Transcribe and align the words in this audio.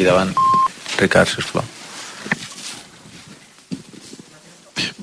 I 0.00 0.04
davant, 0.04 0.30
Ricard, 0.96 1.28
sisplau. 1.28 1.64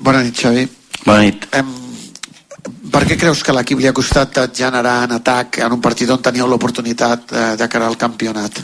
Bona 0.02 0.24
nit, 0.26 0.34
Xavi. 0.34 0.64
Bona 1.04 1.20
nit. 1.22 1.46
Em, 1.54 1.70
per 2.90 3.04
què 3.06 3.18
creus 3.20 3.44
que 3.46 3.54
l'equip 3.54 3.78
li 3.78 3.86
ha 3.86 3.94
costat 3.94 4.40
generar 4.58 5.04
en 5.06 5.14
atac 5.20 5.60
en 5.62 5.76
un 5.76 5.84
partit 5.84 6.10
on 6.10 6.22
teníeu 6.22 6.50
l'oportunitat 6.50 7.30
eh, 7.30 7.46
de 7.60 7.70
cara 7.70 7.86
al 7.86 7.98
campionat? 8.00 8.58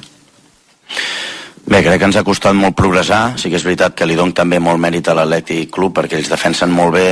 Bé, 1.65 1.81
crec 1.87 2.01
que 2.01 2.09
ens 2.11 2.19
ha 2.19 2.27
costat 2.27 2.57
molt 2.59 2.75
progressar. 2.77 3.39
Sí 3.39 3.49
que 3.49 3.61
és 3.61 3.67
veritat 3.67 3.95
que 3.95 4.09
li 4.09 4.19
dono 4.19 4.35
també 4.35 4.59
molt 4.59 4.83
mèrit 4.83 5.07
a 5.09 5.15
l'Atlètic 5.15 5.71
Club 5.71 5.95
perquè 6.01 6.19
ells 6.19 6.33
defensen 6.35 6.75
molt 6.75 6.99
bé, 6.99 7.09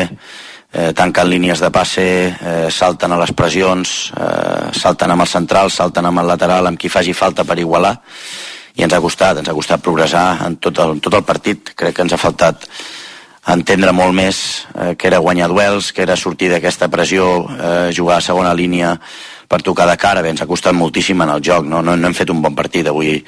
eh, 0.72 0.90
tanquen 0.98 1.30
línies 1.30 1.62
de 1.62 1.70
passe, 1.70 2.08
eh, 2.26 2.70
salten 2.74 3.14
a 3.14 3.22
les 3.22 3.30
pressions, 3.38 4.10
eh, 4.18 4.72
salten 4.74 5.14
amb 5.14 5.22
el 5.22 5.30
central, 5.30 5.70
salten 5.70 6.10
amb 6.10 6.24
el 6.24 6.34
lateral, 6.34 6.66
amb 6.66 6.78
qui 6.78 6.90
faci 6.90 7.14
falta 7.14 7.46
per 7.46 7.62
igualar 7.62 8.00
i 8.76 8.84
ens 8.86 8.94
ha 8.94 9.00
costat, 9.04 9.38
ens 9.42 9.48
ha 9.48 9.56
costat 9.56 9.82
progressar 9.84 10.26
en 10.46 10.56
tot 10.56 10.78
el, 10.80 10.98
tot 11.04 11.14
el 11.18 11.24
partit. 11.28 11.74
Crec 11.76 11.96
que 11.96 12.06
ens 12.06 12.14
ha 12.14 12.20
faltat 12.20 12.66
entendre 13.52 13.92
molt 13.92 14.14
més 14.14 14.38
eh, 14.74 14.94
que 14.96 15.08
era 15.10 15.20
guanyar 15.22 15.50
duels, 15.50 15.90
que 15.92 16.04
era 16.06 16.16
sortir 16.16 16.48
d'aquesta 16.52 16.88
pressió, 16.88 17.28
eh, 17.52 17.90
jugar 17.94 18.20
a 18.20 18.24
segona 18.24 18.54
línia 18.54 18.94
per 19.48 19.62
tocar 19.62 19.88
de 19.90 19.98
cara. 20.00 20.22
Bé, 20.22 20.32
ens 20.32 20.42
ha 20.42 20.48
costat 20.48 20.76
moltíssim 20.76 21.20
en 21.20 21.34
el 21.34 21.44
joc, 21.44 21.66
no, 21.66 21.82
no, 21.82 21.96
no 21.96 22.08
hem 22.08 22.16
fet 22.16 22.30
un 22.30 22.42
bon 22.42 22.56
partit 22.56 22.88
avui. 22.88 23.18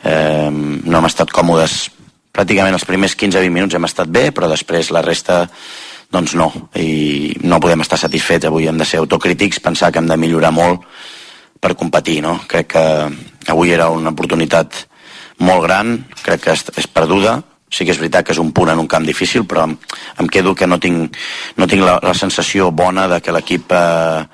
Eh, 0.00 0.50
no 0.50 0.98
hem 0.98 1.10
estat 1.10 1.32
còmodes 1.34 1.90
pràcticament 2.32 2.76
els 2.76 2.86
primers 2.86 3.16
15-20 3.18 3.52
minuts 3.52 3.76
hem 3.76 3.88
estat 3.88 4.08
bé, 4.08 4.30
però 4.32 4.48
després 4.48 4.92
la 4.94 5.02
resta 5.04 5.44
doncs 6.10 6.34
no, 6.38 6.48
i 6.78 7.34
no 7.46 7.60
podem 7.62 7.84
estar 7.84 7.98
satisfets 8.00 8.48
avui 8.48 8.66
hem 8.66 8.78
de 8.78 8.86
ser 8.86 8.98
autocrítics, 9.02 9.60
pensar 9.62 9.92
que 9.92 10.00
hem 10.00 10.08
de 10.10 10.18
millorar 10.18 10.50
molt 10.54 10.86
per 11.60 11.76
competir, 11.78 12.20
no? 12.24 12.38
Crec 12.50 12.72
que 12.72 12.84
avui 13.48 13.72
era 13.72 13.88
una 13.90 14.12
oportunitat 14.12 14.86
molt 15.40 15.64
gran, 15.64 15.94
crec 16.22 16.44
que 16.44 16.56
és, 16.56 16.88
perduda, 16.92 17.40
sí 17.70 17.86
que 17.86 17.94
és 17.94 18.00
veritat 18.00 18.26
que 18.26 18.34
és 18.34 18.42
un 18.42 18.52
punt 18.52 18.72
en 18.72 18.80
un 18.82 18.88
camp 18.90 19.06
difícil, 19.06 19.46
però 19.48 19.66
em, 19.68 20.26
quedo 20.28 20.54
que 20.54 20.66
no 20.66 20.80
tinc, 20.82 21.16
no 21.56 21.68
tinc 21.70 21.86
la, 21.86 21.98
la 22.02 22.14
sensació 22.14 22.70
bona 22.70 23.06
de 23.08 23.20
que 23.24 23.32
l'equip 23.32 23.72
eh, 23.72 24.26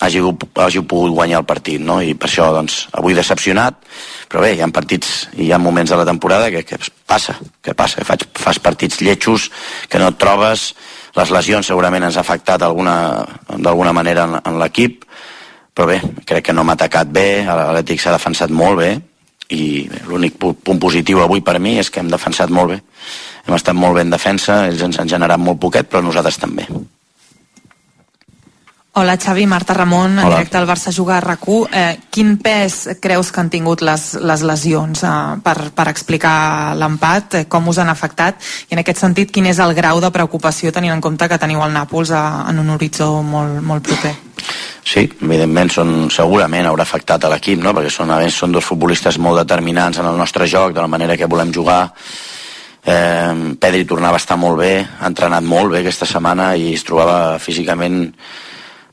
hagi, 0.00 0.22
hagi 0.62 0.82
pogut 0.86 1.12
guanyar 1.12 1.42
el 1.42 1.48
partit, 1.48 1.82
no? 1.82 1.98
i 2.00 2.14
per 2.14 2.30
això 2.30 2.48
doncs, 2.54 2.86
avui 2.96 3.16
decepcionat, 3.18 3.82
però 4.30 4.44
bé, 4.44 4.54
hi 4.54 4.62
ha 4.62 4.70
partits 4.72 5.28
i 5.36 5.48
hi 5.48 5.52
ha 5.52 5.58
moments 5.58 5.90
de 5.90 5.98
la 5.98 6.06
temporada 6.06 6.52
que, 6.54 6.62
que 6.64 6.78
passa, 7.06 7.34
que 7.62 7.74
passa, 7.74 8.04
faig, 8.06 8.28
fas 8.38 8.62
partits 8.62 9.02
lletjos 9.02 9.50
que 9.88 10.00
no 10.00 10.12
et 10.12 10.20
trobes, 10.20 10.70
les 11.18 11.34
lesions 11.34 11.66
segurament 11.66 12.06
ens 12.06 12.16
ha 12.16 12.24
afectat 12.24 12.62
d'alguna 12.62 13.96
manera 13.96 14.28
en, 14.28 14.38
en 14.44 14.58
l'equip, 14.62 15.07
però 15.78 15.86
bé, 15.86 16.00
crec 16.26 16.48
que 16.48 16.52
no 16.56 16.64
m'ha 16.66 16.74
atacat 16.74 17.06
bé, 17.14 17.44
l'Atlètic 17.46 18.02
s'ha 18.02 18.16
defensat 18.16 18.50
molt 18.50 18.80
bé, 18.80 18.90
i 19.54 19.86
l'únic 20.08 20.34
punt 20.42 20.80
positiu 20.82 21.22
avui 21.22 21.38
per 21.40 21.60
mi 21.62 21.76
és 21.78 21.86
que 21.86 22.02
hem 22.02 22.10
defensat 22.10 22.50
molt 22.50 22.74
bé. 22.74 22.80
Hem 23.46 23.54
estat 23.54 23.78
molt 23.78 23.94
bé 23.94 24.02
en 24.02 24.10
defensa, 24.10 24.64
ells 24.66 24.82
ens 24.82 24.98
han 24.98 25.08
generat 25.08 25.38
molt 25.38 25.62
poquet, 25.62 25.86
però 25.86 26.02
nosaltres 26.02 26.42
també. 26.42 26.66
Hola 28.98 29.14
Xavi, 29.22 29.46
Marta 29.46 29.78
Ramon, 29.78 30.18
en 30.18 30.24
Hola. 30.26 30.40
directe 30.40 30.58
al 30.58 30.66
Barça 30.66 30.90
Juga 30.90 31.20
a 31.20 31.22
RAC1. 31.22 31.68
Eh, 31.70 31.98
quin 32.10 32.34
pes 32.42 32.98
creus 32.98 33.30
que 33.30 33.38
han 33.38 33.54
tingut 33.54 33.86
les, 33.86 34.14
les 34.18 34.42
lesions 34.42 35.06
eh, 35.06 35.16
per, 35.44 35.70
per 35.70 35.86
explicar 35.94 36.74
l'empat? 36.74 37.34
Eh, 37.38 37.46
com 37.46 37.70
us 37.70 37.78
han 37.78 37.94
afectat? 37.94 38.42
I 38.66 38.74
en 38.74 38.82
aquest 38.82 39.06
sentit, 39.06 39.30
quin 39.30 39.46
és 39.46 39.62
el 39.62 39.78
grau 39.78 40.02
de 40.02 40.10
preocupació 40.10 40.74
tenint 40.74 40.98
en 40.98 41.04
compte 41.04 41.30
que 41.30 41.38
teniu 41.38 41.62
el 41.62 41.70
Nàpols 41.70 42.10
a, 42.10 42.24
en 42.50 42.58
un 42.58 42.74
horitzó 42.74 43.22
molt, 43.22 43.62
molt 43.62 43.86
proper? 43.86 44.16
Sí, 44.88 45.02
evidentment 45.04 45.68
són, 45.68 45.90
segurament 46.08 46.64
haurà 46.64 46.86
afectat 46.86 47.26
a 47.26 47.30
l'equip, 47.34 47.60
no? 47.60 47.74
perquè 47.76 47.90
són, 47.92 48.08
més, 48.16 48.36
són 48.40 48.54
dos 48.54 48.64
futbolistes 48.64 49.18
molt 49.20 49.42
determinants 49.42 50.00
en 50.00 50.08
el 50.08 50.16
nostre 50.16 50.46
joc, 50.48 50.72
de 50.72 50.80
la 50.80 50.88
manera 50.88 51.16
que 51.20 51.28
volem 51.28 51.52
jugar. 51.52 51.82
Eh, 52.88 53.32
Pedri 53.60 53.84
tornava 53.84 54.16
a 54.16 54.22
estar 54.22 54.38
molt 54.40 54.62
bé, 54.62 54.72
ha 54.80 55.10
entrenat 55.10 55.44
molt 55.44 55.74
bé 55.74 55.82
aquesta 55.82 56.08
setmana 56.08 56.54
i 56.56 56.72
es 56.72 56.86
trobava 56.88 57.36
físicament 57.42 57.98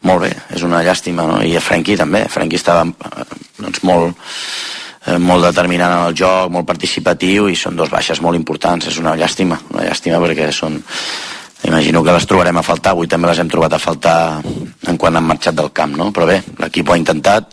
molt 0.05 0.25
bé, 0.25 0.33
és 0.57 0.65
una 0.67 0.83
llàstima, 0.83 1.29
no? 1.29 1.39
I 1.41 1.55
a 1.55 1.61
també, 1.97 2.25
Frenkie 2.27 2.59
estava 2.59 2.83
eh, 2.83 3.23
doncs, 3.61 3.81
molt, 3.87 4.19
eh, 5.07 5.17
molt 5.17 5.47
determinant 5.47 5.95
en 5.95 6.09
el 6.09 6.17
joc, 6.17 6.51
molt 6.51 6.67
participatiu 6.67 7.47
i 7.47 7.55
són 7.55 7.79
dos 7.79 7.89
baixes 7.89 8.19
molt 8.19 8.35
importants, 8.35 8.91
és 8.91 8.99
una 8.99 9.15
llàstima, 9.15 9.61
una 9.71 9.87
llàstima 9.87 10.19
perquè 10.19 10.51
són, 10.51 10.81
imagino 11.65 12.03
que 12.03 12.13
les 12.13 12.27
trobarem 12.29 12.57
a 12.57 12.63
faltar, 12.65 12.93
avui 12.93 13.09
també 13.09 13.29
les 13.29 13.39
hem 13.41 13.49
trobat 13.49 13.73
a 13.73 13.81
faltar 13.81 14.17
en 14.43 14.97
quan 15.01 15.17
han 15.17 15.25
marxat 15.25 15.55
del 15.57 15.71
camp, 15.73 15.95
no? 15.97 16.11
Però 16.13 16.27
bé, 16.29 16.41
l'equip 16.61 16.89
ho 16.89 16.93
ha 16.93 16.99
intentat, 16.99 17.49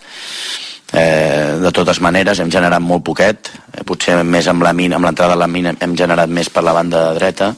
eh, 0.93 1.59
de 1.62 1.73
totes 1.73 2.00
maneres 2.05 2.41
hem 2.41 2.50
generat 2.53 2.83
molt 2.84 3.05
poquet, 3.05 3.50
eh, 3.73 3.84
potser 3.89 4.19
més 4.25 4.49
amb 4.49 4.62
la 4.62 4.75
mina, 4.77 4.97
amb 4.97 5.09
l'entrada 5.09 5.34
de 5.34 5.41
la 5.41 5.49
mina 5.49 5.75
hem 5.81 5.97
generat 5.97 6.28
més 6.28 6.50
per 6.50 6.65
la 6.65 6.77
banda 6.77 7.12
dreta, 7.15 7.55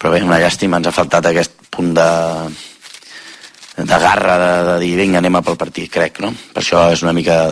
però 0.00 0.12
bé, 0.14 0.22
una 0.24 0.40
llàstima, 0.40 0.80
ens 0.80 0.88
ha 0.88 0.96
faltat 0.96 1.26
aquest 1.28 1.52
punt 1.70 1.92
de, 1.94 2.10
de 3.76 3.98
garra 4.06 4.38
de, 4.38 4.52
de 4.70 4.78
dir 4.84 4.94
vinga 4.96 5.20
anem 5.20 5.36
a 5.36 5.42
pel 5.44 5.60
partit, 5.60 5.90
crec, 5.92 6.22
no? 6.24 6.32
Per 6.54 6.62
això 6.62 6.88
és 6.94 7.04
una 7.04 7.12
mica 7.16 7.42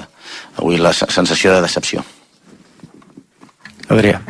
avui 0.56 0.80
la 0.80 0.92
sensació 0.92 1.54
de 1.54 1.62
decepció. 1.62 2.04
Adrià. 3.88 4.20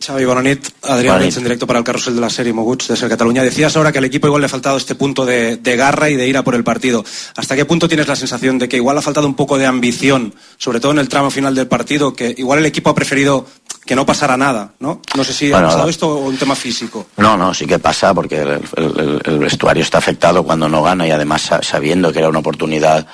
Xavi, 0.00 0.24
bona 0.24 0.42
nit. 0.42 0.68
Adrián 0.82 1.22
en 1.22 1.42
directo 1.42 1.66
para 1.66 1.80
el 1.80 1.84
carrusel 1.84 2.14
de 2.14 2.20
la 2.20 2.30
serie 2.30 2.52
Moguts 2.52 2.88
de 2.88 2.96
Ser 2.96 3.08
Cataluña. 3.08 3.42
Decías 3.42 3.76
ahora 3.76 3.90
que 3.92 3.98
al 3.98 4.04
equipo 4.04 4.26
igual 4.28 4.40
le 4.42 4.46
ha 4.46 4.48
faltado 4.48 4.76
este 4.76 4.94
punto 4.94 5.26
de, 5.26 5.56
de 5.56 5.76
garra 5.76 6.08
y 6.08 6.16
de 6.16 6.26
ira 6.28 6.42
por 6.44 6.54
el 6.54 6.62
partido. 6.64 7.04
¿Hasta 7.36 7.56
qué 7.56 7.64
punto 7.64 7.88
tienes 7.88 8.06
la 8.06 8.14
sensación 8.16 8.58
de 8.58 8.68
que 8.68 8.76
igual 8.76 8.96
ha 8.96 9.02
faltado 9.02 9.26
un 9.26 9.34
poco 9.34 9.58
de 9.58 9.66
ambición, 9.66 10.34
sobre 10.56 10.78
todo 10.80 10.92
en 10.92 10.98
el 10.98 11.08
tramo 11.08 11.30
final 11.30 11.54
del 11.54 11.66
partido, 11.66 12.14
que 12.14 12.34
igual 12.38 12.60
el 12.60 12.66
equipo 12.66 12.90
ha 12.90 12.94
preferido 12.94 13.46
que 13.84 13.96
no 13.96 14.06
pasara 14.06 14.36
nada, 14.36 14.72
¿no? 14.80 15.00
No 15.16 15.24
sé 15.24 15.32
si 15.32 15.50
Bueno, 15.50 15.66
ha 15.66 15.70
pasado 15.70 15.88
esto 15.88 16.08
o 16.08 16.28
un 16.28 16.36
tema 16.36 16.54
físico. 16.54 17.06
No, 17.16 17.36
no, 17.36 17.52
sí 17.54 17.66
que 17.66 17.78
pasa 17.78 18.14
porque 18.14 18.36
el, 18.42 18.48
el- 18.76 19.00
el- 19.00 19.22
el 19.24 19.38
vestuario 19.38 19.82
está 19.82 19.98
afectado 19.98 20.44
cuando 20.44 20.68
no 20.68 20.82
gana 20.82 21.06
y 21.06 21.10
además 21.10 21.42
sa- 21.42 21.62
sabiendo 21.62 22.12
que 22.12 22.18
era 22.20 22.28
una 22.28 22.38
oportunidad 22.40 23.06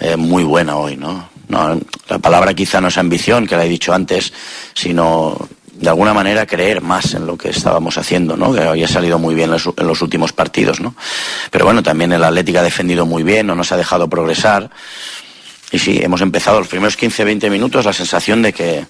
eh, 0.00 0.16
muy 0.16 0.44
buena 0.44 0.76
hoy, 0.76 0.96
¿no? 0.96 1.30
¿no? 1.48 1.80
La 2.08 2.18
palabra 2.18 2.52
quizá 2.54 2.80
no 2.80 2.88
es 2.88 2.98
ambición, 2.98 3.46
que 3.46 3.56
la 3.56 3.64
he 3.64 3.68
dicho 3.68 3.92
antes, 3.94 4.32
sino 4.74 5.48
de 5.78 5.88
alguna 5.88 6.12
manera 6.12 6.44
creer 6.44 6.80
más 6.80 7.14
en 7.14 7.26
lo 7.26 7.38
que 7.38 7.50
estábamos 7.50 7.98
haciendo, 7.98 8.36
¿no? 8.36 8.52
Que 8.52 8.62
había 8.62 8.88
salido 8.88 9.18
muy 9.18 9.34
bien 9.34 9.50
en 9.52 9.86
los, 9.86 10.02
últimos 10.02 10.32
partidos, 10.32 10.80
¿no? 10.80 10.94
Pero 11.50 11.64
bueno, 11.64 11.82
también 11.82 12.12
el 12.12 12.24
Atlético 12.24 12.58
ha 12.58 12.62
defendido 12.62 13.06
muy 13.06 13.22
bien, 13.22 13.46
no 13.46 13.54
nos 13.54 13.70
ha 13.70 13.76
dejado 13.76 14.08
progresar. 14.08 14.70
Y 15.70 15.78
sí, 15.78 16.00
hemos 16.02 16.20
empezado 16.20 16.58
los 16.58 16.68
primeros 16.68 16.98
15-20 16.98 17.48
minutos 17.50 17.84
la 17.84 17.92
sensación 17.92 18.42
de 18.42 18.52
que, 18.52 18.86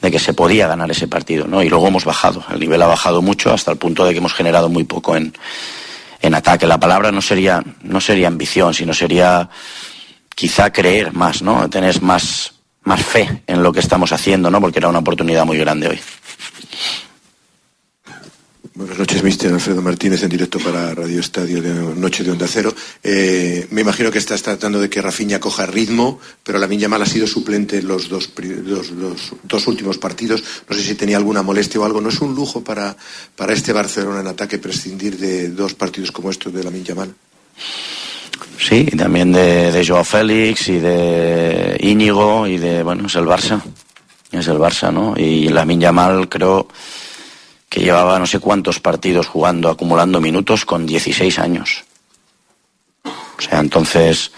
de 0.00 0.10
que 0.10 0.18
se 0.20 0.32
podía 0.32 0.68
ganar 0.68 0.88
ese 0.90 1.08
partido, 1.08 1.48
¿no? 1.48 1.62
Y 1.62 1.68
luego 1.68 1.88
hemos 1.88 2.04
bajado, 2.04 2.44
el 2.52 2.60
nivel 2.60 2.80
ha 2.82 2.86
bajado 2.86 3.22
mucho 3.22 3.52
hasta 3.52 3.72
el 3.72 3.78
punto 3.78 4.04
de 4.04 4.12
que 4.12 4.18
hemos 4.18 4.34
generado 4.34 4.68
muy 4.68 4.84
poco 4.84 5.16
en, 5.16 5.32
en 6.22 6.34
ataque. 6.34 6.66
La 6.66 6.78
palabra 6.78 7.10
no 7.10 7.22
sería, 7.22 7.64
no 7.82 8.00
sería 8.00 8.28
ambición, 8.28 8.72
sino 8.72 8.94
sería 8.94 9.48
quizá 10.36 10.72
creer 10.72 11.12
más, 11.12 11.42
¿no? 11.42 11.68
Tener 11.68 12.00
más, 12.02 12.52
más 12.82 13.02
fe 13.02 13.42
en 13.46 13.62
lo 13.62 13.72
que 13.72 13.80
estamos 13.80 14.12
haciendo, 14.12 14.50
¿no? 14.50 14.60
Porque 14.60 14.78
era 14.78 14.88
una 14.88 15.00
oportunidad 15.00 15.44
muy 15.44 15.58
grande 15.58 15.88
hoy. 15.88 16.00
Buenas 18.74 18.98
noches, 18.98 19.22
mister 19.22 19.52
Alfredo 19.52 19.82
Martínez, 19.82 20.22
en 20.22 20.28
directo 20.30 20.58
para 20.58 20.94
Radio 20.94 21.20
Estadio 21.20 21.60
de 21.60 21.70
Noche 21.96 22.22
de 22.24 22.30
Onda 22.30 22.46
Cero. 22.46 22.72
Eh, 23.02 23.66
me 23.70 23.80
imagino 23.82 24.10
que 24.10 24.18
estás 24.18 24.42
tratando 24.42 24.80
de 24.80 24.88
que 24.88 25.02
Rafinha 25.02 25.40
coja 25.40 25.66
ritmo, 25.66 26.18
pero 26.44 26.58
la 26.58 26.66
Yamal 26.66 27.02
ha 27.02 27.06
sido 27.06 27.26
suplente 27.26 27.78
en 27.78 27.88
los 27.88 28.08
dos, 28.08 28.30
los- 28.64 28.90
los 28.92 29.32
dos 29.42 29.66
últimos 29.66 29.98
partidos. 29.98 30.42
No 30.68 30.76
sé 30.76 30.82
si 30.82 30.94
tenía 30.94 31.16
alguna 31.16 31.42
molestia 31.42 31.80
o 31.80 31.84
algo. 31.84 32.00
¿No 32.00 32.08
es 32.10 32.20
un 32.20 32.34
lujo 32.34 32.62
para, 32.62 32.96
para 33.36 33.52
este 33.52 33.72
Barcelona 33.72 34.20
en 34.20 34.28
ataque 34.28 34.58
prescindir 34.58 35.18
de 35.18 35.48
dos 35.50 35.74
partidos 35.74 36.12
como 36.12 36.30
estos 36.30 36.52
de 36.52 36.62
la 36.64 36.70
Yamal? 36.70 37.12
Sí, 38.58 38.86
y 38.90 38.96
también 38.96 39.32
de, 39.32 39.72
de 39.72 39.86
Joao 39.86 40.04
Félix 40.04 40.68
y 40.68 40.78
de 40.78 41.76
Íñigo 41.80 42.46
y 42.46 42.56
de, 42.58 42.82
bueno, 42.82 43.06
es 43.06 43.14
el 43.16 43.24
Barça. 43.24 43.60
Es 44.32 44.46
el 44.48 44.58
Barça, 44.58 44.92
¿no? 44.92 45.14
Y 45.16 45.48
la 45.48 45.64
Yamal 45.64 46.28
creo 46.28 46.68
que 47.68 47.80
llevaba 47.80 48.18
no 48.18 48.26
sé 48.26 48.38
cuántos 48.38 48.80
partidos 48.80 49.26
jugando, 49.26 49.68
acumulando 49.68 50.20
minutos 50.20 50.64
con 50.64 50.86
16 50.86 51.38
años. 51.38 51.84
O 53.04 53.40
sea, 53.40 53.60
entonces 53.60 54.32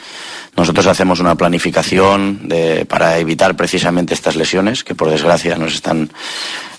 nosotros 0.56 0.86
hacemos 0.86 1.18
una 1.18 1.34
planificación 1.34 2.46
de, 2.48 2.84
para 2.84 3.18
evitar 3.18 3.56
precisamente 3.56 4.14
estas 4.14 4.36
lesiones 4.36 4.84
que 4.84 4.94
por 4.94 5.10
desgracia 5.10 5.56
nos 5.56 5.74
están, 5.74 6.10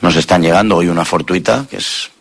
nos 0.02 0.16
están 0.16 0.44
llegando. 0.44 0.78
Hoy 0.78 0.88
una 0.88 1.06
fortuita, 1.06 1.66
que 1.70 1.78
es, 1.78 2.12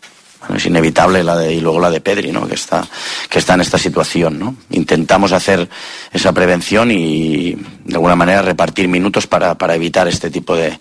bueno, 0.42 0.56
es 0.56 0.66
inevitable, 0.66 1.22
la 1.22 1.36
de, 1.36 1.54
y 1.54 1.60
luego 1.60 1.78
la 1.78 1.88
de 1.88 2.00
Pedri, 2.00 2.32
¿no? 2.32 2.48
que, 2.48 2.56
está, 2.56 2.86
que 3.30 3.38
está 3.38 3.54
en 3.54 3.60
esta 3.60 3.78
situación. 3.78 4.38
¿no? 4.38 4.56
Intentamos 4.70 5.32
hacer 5.32 5.68
esa 6.12 6.32
prevención 6.32 6.90
y 6.90 7.54
de 7.84 7.94
alguna 7.94 8.16
manera 8.16 8.42
repartir 8.42 8.88
minutos 8.88 9.26
para, 9.26 9.56
para 9.56 9.76
evitar 9.76 10.08
este 10.08 10.30
tipo 10.30 10.56
de, 10.56 10.80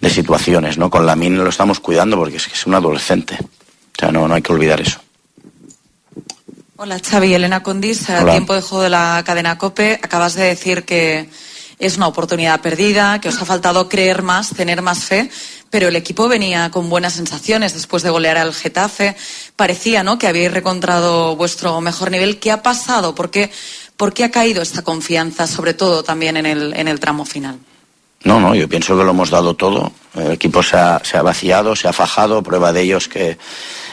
de 0.00 0.10
situaciones. 0.10 0.76
¿no? 0.76 0.90
Con 0.90 1.06
la 1.06 1.14
MIN 1.14 1.38
lo 1.38 1.48
estamos 1.48 1.78
cuidando 1.78 2.16
porque 2.16 2.36
es, 2.38 2.46
que 2.48 2.54
es 2.54 2.66
un 2.66 2.74
adolescente. 2.74 3.38
O 3.40 4.00
sea, 4.00 4.10
no, 4.10 4.26
no 4.26 4.34
hay 4.34 4.42
que 4.42 4.52
olvidar 4.52 4.80
eso. 4.80 5.00
Hola 6.78 7.00
Xavi, 7.00 7.32
Elena 7.32 7.62
Condis, 7.62 8.10
a 8.10 8.22
Hola. 8.22 8.32
tiempo 8.32 8.54
de 8.54 8.60
juego 8.60 8.82
de 8.82 8.90
la 8.90 9.22
cadena 9.24 9.56
COPE. 9.56 10.00
Acabas 10.02 10.34
de 10.34 10.44
decir 10.44 10.84
que 10.84 11.30
es 11.78 11.96
una 11.96 12.06
oportunidad 12.06 12.60
perdida, 12.60 13.20
que 13.20 13.28
os 13.28 13.40
ha 13.40 13.44
faltado 13.44 13.88
creer 13.88 14.22
más, 14.22 14.50
tener 14.50 14.82
más 14.82 15.04
fe, 15.04 15.30
pero 15.70 15.88
el 15.88 15.96
equipo 15.96 16.28
venía 16.28 16.70
con 16.70 16.88
buenas 16.88 17.14
sensaciones 17.14 17.74
después 17.74 18.02
de 18.02 18.10
golear 18.10 18.38
al 18.38 18.54
Getafe. 18.54 19.16
Parecía 19.56 20.02
¿no? 20.02 20.18
que 20.18 20.26
habíais 20.26 20.54
encontrado 20.54 21.36
vuestro 21.36 21.80
mejor 21.80 22.10
nivel. 22.10 22.38
¿Qué 22.38 22.50
ha 22.50 22.62
pasado? 22.62 23.14
¿Por 23.14 23.30
qué, 23.30 23.50
¿Por 23.96 24.12
qué 24.12 24.24
ha 24.24 24.30
caído 24.30 24.62
esta 24.62 24.82
confianza, 24.82 25.46
sobre 25.46 25.74
todo 25.74 26.02
también 26.02 26.36
en 26.36 26.46
el, 26.46 26.74
en 26.74 26.88
el 26.88 27.00
tramo 27.00 27.24
final? 27.24 27.58
No, 28.24 28.40
no, 28.40 28.54
yo 28.54 28.68
pienso 28.68 28.96
que 28.96 29.04
lo 29.04 29.10
hemos 29.10 29.30
dado 29.30 29.54
todo. 29.54 29.92
El 30.14 30.32
equipo 30.32 30.62
se 30.62 30.76
ha, 30.76 31.00
se 31.04 31.16
ha 31.16 31.22
vaciado, 31.22 31.76
se 31.76 31.88
ha 31.88 31.92
fajado. 31.92 32.42
Prueba 32.42 32.72
de 32.72 32.82
ello 32.82 32.96
es 32.96 33.08
que 33.08 33.38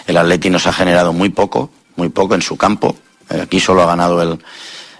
el 0.08 0.18
Atleti 0.18 0.50
nos 0.50 0.66
ha 0.68 0.74
generado 0.74 1.14
muy 1.14 1.30
poco, 1.30 1.69
muy 1.96 2.10
poco 2.10 2.36
en 2.36 2.42
su 2.42 2.58
campo. 2.58 2.96
Aquí 3.30 3.60
solo 3.60 3.84
ha 3.84 3.86
ganado 3.86 4.22
el, 4.22 4.40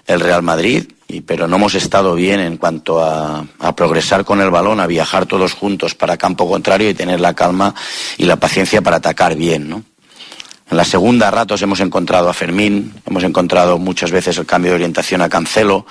el 0.06 0.20
Real 0.20 0.42
Madrid, 0.42 0.90
y, 1.08 1.20
pero 1.20 1.46
no 1.46 1.56
hemos 1.56 1.74
estado 1.74 2.14
bien 2.14 2.40
en 2.40 2.56
cuanto 2.56 3.02
a, 3.02 3.44
a, 3.58 3.76
progresar 3.76 4.24
con 4.24 4.40
el 4.40 4.50
balón, 4.50 4.80
a 4.80 4.86
viajar 4.86 5.26
todos 5.26 5.52
juntos 5.52 5.94
para 5.94 6.16
campo 6.16 6.48
contrario 6.48 6.88
y 6.88 6.94
tener 6.94 7.20
la 7.20 7.34
calma 7.34 7.74
y 8.16 8.24
la 8.24 8.36
paciencia 8.36 8.82
para 8.82 8.96
atacar 8.96 9.36
bien, 9.36 9.68
¿no? 9.68 9.82
En 10.70 10.78
la 10.78 10.84
segunda 10.84 11.30
ratos 11.30 11.60
hemos 11.60 11.80
encontrado 11.80 12.28
a 12.28 12.32
Fermín, 12.32 12.94
hemos 13.06 13.22
encontrado 13.22 13.78
muchas 13.78 14.10
veces 14.10 14.38
el 14.38 14.46
cambio 14.46 14.70
de 14.70 14.76
orientación 14.76 15.20
a 15.20 15.28
Cancelo, 15.28 15.84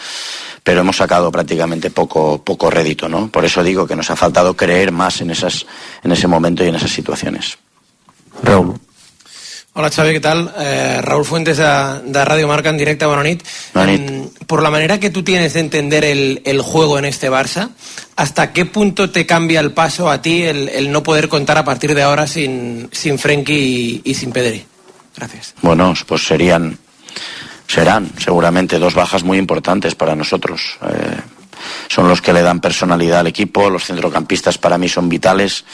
pero 0.64 0.82
hemos 0.82 0.98
sacado 0.98 1.32
prácticamente 1.32 1.92
poco, 1.92 2.44
poco 2.44 2.72
rédito, 2.72 3.08
¿no? 3.08 3.28
Por 3.28 3.46
eso 3.46 3.64
digo 3.64 3.86
que 3.86 3.96
nos 3.96 4.10
ha 4.10 4.16
faltado 4.16 4.56
creer 4.56 4.92
más 4.92 5.22
en, 5.22 5.30
esas, 5.30 5.66
en 6.04 6.12
ese 6.12 6.28
momento 6.28 6.64
y 6.64 6.70
en 6.70 6.76
esas 6.76 6.92
situaciones. 6.92 7.58
Raúl. 8.42 8.80
Hola 9.76 9.90
Xavi, 9.90 10.12
¿qué 10.14 10.20
tal? 10.20 10.54
Eh, 10.60 11.00
Raúl 11.02 11.26
Fuentes 11.26 11.58
de, 11.58 11.64
de, 12.06 12.26
Radio 12.26 12.48
Marca 12.48 12.70
en 12.70 12.78
directo, 12.78 13.10
Bonanit. 13.10 13.44
Bonanit. 13.74 14.46
por 14.46 14.62
la 14.62 14.70
manera 14.70 15.00
que 15.00 15.10
tú 15.10 15.24
tienes 15.24 15.54
de 15.54 15.62
entender 15.62 16.06
el, 16.06 16.44
el, 16.46 16.62
juego 16.62 17.00
en 17.00 17.06
este 17.06 17.32
Barça, 17.32 17.70
¿hasta 18.16 18.54
qué 18.54 18.66
punto 18.66 19.10
te 19.10 19.26
cambia 19.26 19.60
el 19.60 19.72
paso 19.72 20.12
a 20.12 20.22
ti 20.22 20.44
el, 20.44 20.70
el 20.70 20.92
no 20.92 21.02
poder 21.02 21.28
contar 21.28 21.58
a 21.58 21.66
partir 21.66 21.96
de 21.96 22.04
ahora 22.04 22.28
sin, 22.28 22.88
sin 22.92 23.18
Frenkie 23.18 23.56
y, 23.56 24.02
y 24.04 24.14
sin 24.14 24.32
Pedri? 24.32 24.64
Gracias. 25.18 25.56
Bueno, 25.64 25.92
pues 26.06 26.24
serían, 26.24 26.78
serán 27.68 28.12
seguramente 28.20 28.78
dos 28.78 28.94
bajas 28.94 29.24
muy 29.24 29.40
importantes 29.40 29.96
para 29.96 30.16
nosotros. 30.16 30.78
Eh, 30.84 31.18
son 31.88 32.08
los 32.08 32.22
que 32.22 32.34
le 32.34 32.42
dan 32.42 32.60
personalidad 32.60 33.20
al 33.20 33.28
equipo, 33.28 33.70
los 33.70 33.86
centrocampistas 33.86 34.58
para 34.58 34.78
mí 34.78 34.90
son 34.90 35.10
vitales. 35.10 35.66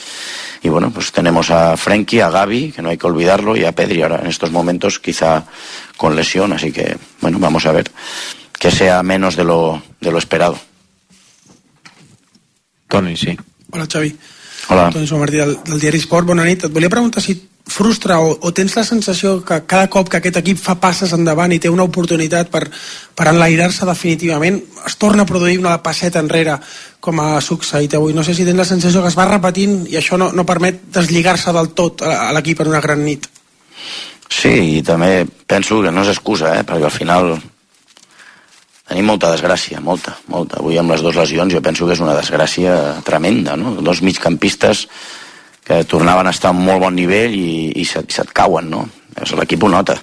Y 0.62 0.68
bueno, 0.68 0.90
pues 0.90 1.12
tenemos 1.12 1.50
a 1.50 1.76
Frenkie, 1.76 2.20
a 2.20 2.30
Gaby, 2.30 2.72
que 2.72 2.82
no 2.82 2.90
hay 2.90 2.98
que 2.98 3.06
olvidarlo, 3.06 3.56
y 3.56 3.64
a 3.64 3.72
Pedri 3.72 4.02
ahora 4.02 4.20
en 4.20 4.26
estos 4.26 4.50
momentos 4.50 4.98
quizá 4.98 5.44
con 5.96 6.14
lesión, 6.14 6.52
así 6.52 6.72
que 6.72 6.96
bueno, 7.20 7.38
vamos 7.38 7.66
a 7.66 7.72
ver 7.72 7.90
que 8.58 8.70
sea 8.70 9.02
menos 9.02 9.36
de 9.36 9.44
lo, 9.44 9.82
de 10.00 10.12
lo 10.12 10.18
esperado. 10.18 10.58
Toni, 12.88 13.16
sí. 13.16 13.38
Hola, 13.70 13.86
Xavi. 13.90 14.18
Hola. 14.68 14.90
Toni 14.90 15.06
Martí, 15.18 15.36
del, 15.36 15.58
del 15.64 15.80
diari 15.80 15.98
Esport. 15.98 16.26
Bona 16.26 16.44
nit. 16.44 16.64
Et 16.64 16.72
volia 16.72 16.90
preguntar 16.90 17.22
si 17.22 17.36
frustra 17.70 18.18
o, 18.20 18.32
o 18.34 18.50
tens 18.52 18.74
la 18.76 18.84
sensació 18.84 19.38
que 19.46 19.60
cada 19.70 19.88
cop 19.92 20.10
que 20.10 20.18
aquest 20.18 20.40
equip 20.40 20.58
fa 20.58 20.74
passes 20.82 21.14
endavant 21.16 21.52
i 21.54 21.60
té 21.62 21.70
una 21.70 21.86
oportunitat 21.86 22.50
per, 22.50 22.64
per 23.14 23.28
enlairar-se 23.30 23.86
definitivament, 23.88 24.58
es 24.86 24.98
torna 24.98 25.22
a 25.22 25.30
produir 25.30 25.60
una 25.62 25.76
passeta 25.84 26.20
enrere 26.20 26.58
com 27.00 27.22
ha 27.22 27.38
succeït 27.40 27.94
avui. 27.94 28.16
No 28.16 28.24
sé 28.26 28.34
si 28.34 28.44
tens 28.44 28.58
la 28.58 28.68
sensació 28.68 29.04
que 29.04 29.12
es 29.12 29.18
va 29.18 29.28
repetint 29.30 29.84
i 29.88 29.96
això 30.00 30.18
no, 30.20 30.32
no 30.34 30.46
permet 30.48 30.82
deslligar-se 30.92 31.54
del 31.56 31.70
tot 31.78 32.02
a, 32.02 32.16
a 32.28 32.34
l'equip 32.36 32.64
en 32.64 32.74
una 32.74 32.82
gran 32.82 33.04
nit. 33.06 33.30
Sí, 34.30 34.52
i 34.78 34.82
també 34.86 35.24
penso 35.46 35.80
que 35.82 35.94
no 35.94 36.04
és 36.04 36.12
excusa, 36.12 36.54
eh? 36.58 36.66
perquè 36.66 36.86
al 36.86 36.94
final 36.94 37.32
tenim 38.90 39.06
molta 39.06 39.30
desgràcia, 39.30 39.78
molta, 39.82 40.16
molta. 40.30 40.58
Avui 40.58 40.78
amb 40.78 40.90
les 40.90 41.02
dues 41.02 41.18
lesions 41.18 41.54
jo 41.54 41.62
penso 41.62 41.86
que 41.86 41.94
és 41.94 42.02
una 42.02 42.18
desgràcia 42.18 42.76
tremenda, 43.06 43.54
no? 43.58 43.76
Dos 43.78 44.02
migcampistes 44.02 44.86
que 45.70 45.84
tornaven 45.84 46.26
a 46.26 46.34
estar 46.34 46.50
a 46.50 46.56
molt 46.56 46.82
bon 46.82 46.96
nivell 46.98 47.34
i, 47.38 47.70
i, 47.78 47.84
se, 47.86 48.02
i 48.02 48.14
se't 48.14 48.32
cauen, 48.34 48.66
no? 48.72 48.82
L'equip 49.38 49.62
ho 49.62 49.68
nota. 49.70 49.94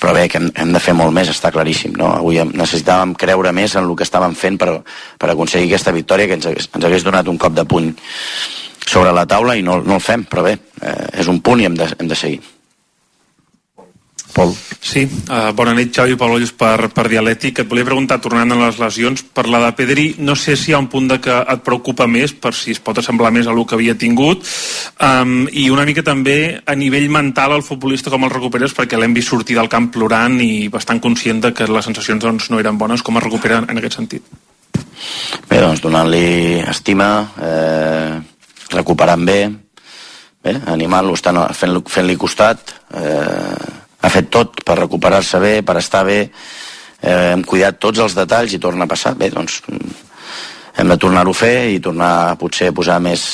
Però 0.00 0.14
bé, 0.16 0.24
que 0.32 0.40
hem, 0.40 0.48
hem 0.56 0.72
de 0.72 0.80
fer 0.80 0.94
molt 0.96 1.12
més, 1.12 1.28
està 1.28 1.50
claríssim, 1.52 1.92
no? 2.00 2.08
Avui 2.16 2.40
necessitàvem 2.48 3.12
creure 3.20 3.52
més 3.52 3.76
en 3.76 3.84
el 3.84 3.92
que 3.98 4.06
estàvem 4.08 4.32
fent 4.38 4.56
per, 4.62 4.78
per 5.20 5.30
aconseguir 5.30 5.68
aquesta 5.68 5.92
victòria 5.92 6.30
que 6.30 6.40
ens 6.40 6.48
ens 6.48 6.88
hagués 6.88 7.04
donat 7.04 7.28
un 7.28 7.36
cop 7.36 7.52
de 7.52 7.66
puny 7.68 7.92
sobre 8.86 9.12
la 9.12 9.26
taula 9.28 9.58
i 9.60 9.62
no, 9.62 9.82
no 9.84 10.00
el 10.00 10.02
fem, 10.02 10.24
però 10.24 10.48
bé, 10.48 10.56
eh, 10.80 10.96
és 11.20 11.28
un 11.28 11.44
punt 11.44 11.60
i 11.60 11.68
hem 11.68 11.76
de, 11.76 11.92
hem 11.92 12.08
de 12.08 12.18
seguir. 12.18 12.40
Pol. 14.32 14.54
Sí, 14.80 15.04
uh, 15.04 15.52
bona 15.54 15.74
nit, 15.76 15.92
Xavi 15.94 16.16
Pol 16.18 16.34
Ollos 16.34 16.52
per, 16.56 16.88
per 16.94 17.04
Dialètic. 17.12 17.60
Et 17.62 17.68
volia 17.68 17.86
preguntar, 17.86 18.18
tornant 18.24 18.50
a 18.54 18.58
les 18.64 18.78
lesions, 18.80 19.22
per 19.22 19.44
la 19.50 19.60
de 19.66 19.70
Pedri, 19.78 20.06
no 20.24 20.34
sé 20.38 20.56
si 20.56 20.70
hi 20.70 20.74
ha 20.74 20.80
un 20.80 20.88
punt 20.92 21.06
de 21.10 21.20
que 21.22 21.36
et 21.54 21.64
preocupa 21.64 22.08
més, 22.10 22.32
per 22.32 22.54
si 22.56 22.74
es 22.74 22.80
pot 22.82 22.98
assemblar 22.98 23.30
més 23.34 23.46
a 23.46 23.52
el 23.52 23.62
que 23.68 23.76
havia 23.76 23.94
tingut, 23.98 24.46
um, 25.04 25.44
i 25.52 25.68
una 25.70 25.84
mica 25.88 26.04
també 26.06 26.36
a 26.64 26.76
nivell 26.78 27.10
mental 27.12 27.56
el 27.58 27.66
futbolista 27.66 28.10
com 28.12 28.24
el 28.26 28.32
recuperes, 28.32 28.74
perquè 28.76 28.98
l'hem 28.98 29.14
vist 29.14 29.30
sortir 29.30 29.58
del 29.58 29.70
camp 29.72 29.90
plorant 29.94 30.40
i 30.42 30.68
bastant 30.72 31.02
conscient 31.04 31.44
de 31.44 31.52
que 31.56 31.68
les 31.68 31.84
sensacions 31.84 32.24
doncs, 32.24 32.48
no 32.50 32.60
eren 32.62 32.80
bones, 32.80 33.04
com 33.04 33.20
es 33.20 33.26
recupera 33.28 33.62
en 33.68 33.78
aquest 33.78 34.00
sentit? 34.00 34.24
Bé, 35.48 35.60
doncs 35.60 35.82
donant-li 35.84 36.62
estima, 36.72 37.10
eh, 37.42 38.16
recuperant 38.72 39.28
bé, 39.28 39.38
bé 40.42 40.56
animant-lo, 40.72 41.14
fent-li 41.18 41.54
fent, 41.58 41.78
fent 41.92 42.12
costat, 42.18 42.74
eh, 42.96 43.81
ha 44.02 44.10
fet 44.10 44.28
tot 44.34 44.62
per 44.66 44.78
recuperar-se 44.80 45.40
bé, 45.42 45.54
per 45.62 45.78
estar 45.78 46.02
bé, 46.06 46.20
eh, 47.00 47.32
hem 47.32 47.44
cuidat 47.46 47.78
tots 47.78 48.02
els 48.02 48.16
detalls 48.18 48.54
i 48.54 48.60
torna 48.62 48.84
a 48.84 48.90
passar. 48.90 49.14
Bé, 49.18 49.30
doncs 49.30 49.62
hem 50.76 50.88
de 50.88 50.98
tornar-ho 50.98 51.34
a 51.34 51.38
fer 51.38 51.56
i 51.72 51.80
tornar 51.80 52.36
potser 52.40 52.70
a 52.72 52.76
posar 52.76 52.98
més, 53.00 53.24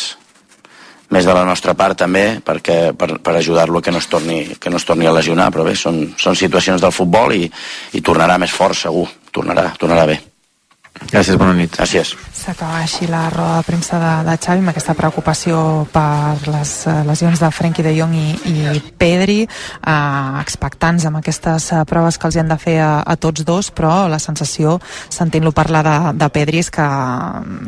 més 1.14 1.24
de 1.24 1.34
la 1.34 1.44
nostra 1.48 1.74
part 1.78 1.98
també 2.04 2.40
perquè, 2.44 2.92
per, 2.98 3.14
per 3.24 3.36
ajudar-lo 3.38 3.82
que, 3.82 3.94
no 3.94 4.02
es 4.02 4.08
torni, 4.12 4.42
que 4.60 4.70
no 4.70 4.80
es 4.80 4.88
torni 4.88 5.08
a 5.08 5.14
lesionar, 5.14 5.50
però 5.54 5.64
bé, 5.64 5.76
són, 5.76 6.02
són 6.18 6.36
situacions 6.36 6.82
del 6.84 6.94
futbol 6.94 7.36
i, 7.36 7.46
i 7.94 8.04
tornarà 8.04 8.38
més 8.38 8.52
fort 8.52 8.76
segur, 8.76 9.06
tornarà, 9.32 9.70
tornarà 9.80 10.08
bé. 10.10 10.20
Gràcies, 11.08 11.36
bona 11.40 11.54
nit. 11.56 11.72
Gràcies. 11.76 12.12
S'acaba 12.38 12.82
així 12.82 13.08
la 13.10 13.24
roda 13.32 13.58
de 13.58 13.66
premsa 13.66 13.98
de, 13.98 14.10
de 14.28 14.34
Xavi 14.38 14.62
amb 14.62 14.70
aquesta 14.70 14.94
preocupació 14.94 15.58
per 15.92 16.38
les 16.50 16.72
uh, 16.86 17.00
lesions 17.06 17.40
de 17.40 17.50
Frenkie 17.54 17.84
de 17.86 17.94
Jong 17.96 18.14
i, 18.14 18.26
i 18.50 18.82
Pedri, 18.98 19.40
uh, 19.46 20.38
expectants 20.42 21.06
amb 21.08 21.20
aquestes 21.20 21.70
uh, 21.72 21.82
proves 21.88 22.18
que 22.18 22.28
els 22.28 22.36
hi 22.36 22.42
han 22.42 22.52
de 22.52 22.58
fer 22.60 22.76
a, 22.84 22.90
a 23.02 23.16
tots 23.16 23.44
dos, 23.46 23.70
però 23.74 24.08
la 24.10 24.20
sensació, 24.22 24.76
sentint-lo 25.10 25.52
parlar 25.56 25.82
de, 25.86 25.96
de 26.20 26.28
Pedri, 26.34 26.62
és 26.62 26.70
que 26.74 26.86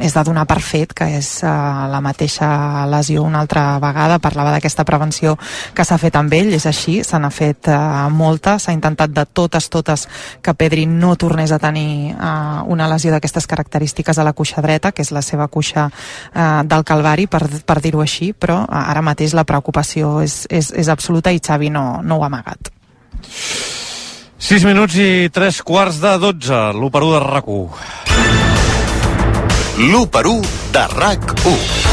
és 0.06 0.16
de 0.16 0.24
donar 0.26 0.46
per 0.50 0.60
fet 0.64 0.94
que 0.96 1.08
és 1.18 1.32
uh, 1.42 1.88
la 1.90 2.02
mateixa 2.04 2.50
lesió 2.90 3.24
una 3.26 3.42
altra 3.42 3.78
vegada. 3.82 4.20
Parlava 4.22 4.54
d'aquesta 4.56 4.86
prevenció 4.88 5.36
que 5.74 5.86
s'ha 5.86 5.98
fet 6.02 6.18
amb 6.20 6.34
ell, 6.36 6.52
és 6.58 6.68
així, 6.68 7.00
se 7.06 7.18
n'ha 7.18 7.32
fet 7.34 7.70
uh, 7.72 8.06
molta, 8.12 8.58
s'ha 8.58 8.76
intentat 8.76 9.14
de 9.16 9.26
totes, 9.26 9.70
totes 9.72 10.06
que 10.42 10.54
Pedri 10.54 10.86
no 10.86 11.16
tornés 11.16 11.52
a 11.52 11.60
tenir 11.62 12.14
uh, 12.14 12.62
una 12.70 12.88
lesió 12.90 13.12
d'aquestes 13.20 13.46
característiques 13.46 14.16
a 14.16 14.24
la 14.24 14.32
cuixa 14.32 14.64
dreta, 14.64 14.94
que 14.96 15.04
és 15.04 15.12
la 15.12 15.20
seva 15.20 15.46
cuixa 15.52 15.90
eh, 15.92 16.62
del 16.64 16.84
Calvari, 16.88 17.28
per, 17.28 17.44
per 17.68 17.78
dir-ho 17.84 18.00
així, 18.00 18.32
però 18.32 18.64
ara 18.64 19.04
mateix 19.04 19.36
la 19.36 19.44
preocupació 19.44 20.18
és, 20.24 20.46
és, 20.48 20.72
és 20.72 20.88
absoluta 20.88 21.30
i 21.30 21.38
Xavi 21.44 21.68
no, 21.70 22.00
no 22.02 22.16
ho 22.16 22.24
ha 22.24 22.32
amagat. 22.32 22.72
6 24.40 24.64
minuts 24.64 24.96
i 24.96 25.28
3 25.28 25.60
quarts 25.68 26.00
de 26.00 26.16
12, 26.16 26.64
l'1 26.72 26.90
per 26.96 27.04
1 27.04 27.12
de 27.12 27.20
RAC1. 27.28 27.68
L'1 29.90 30.10
per 30.16 30.26
1 30.32 30.42
de 30.72 30.88
RAC1. 30.96 31.89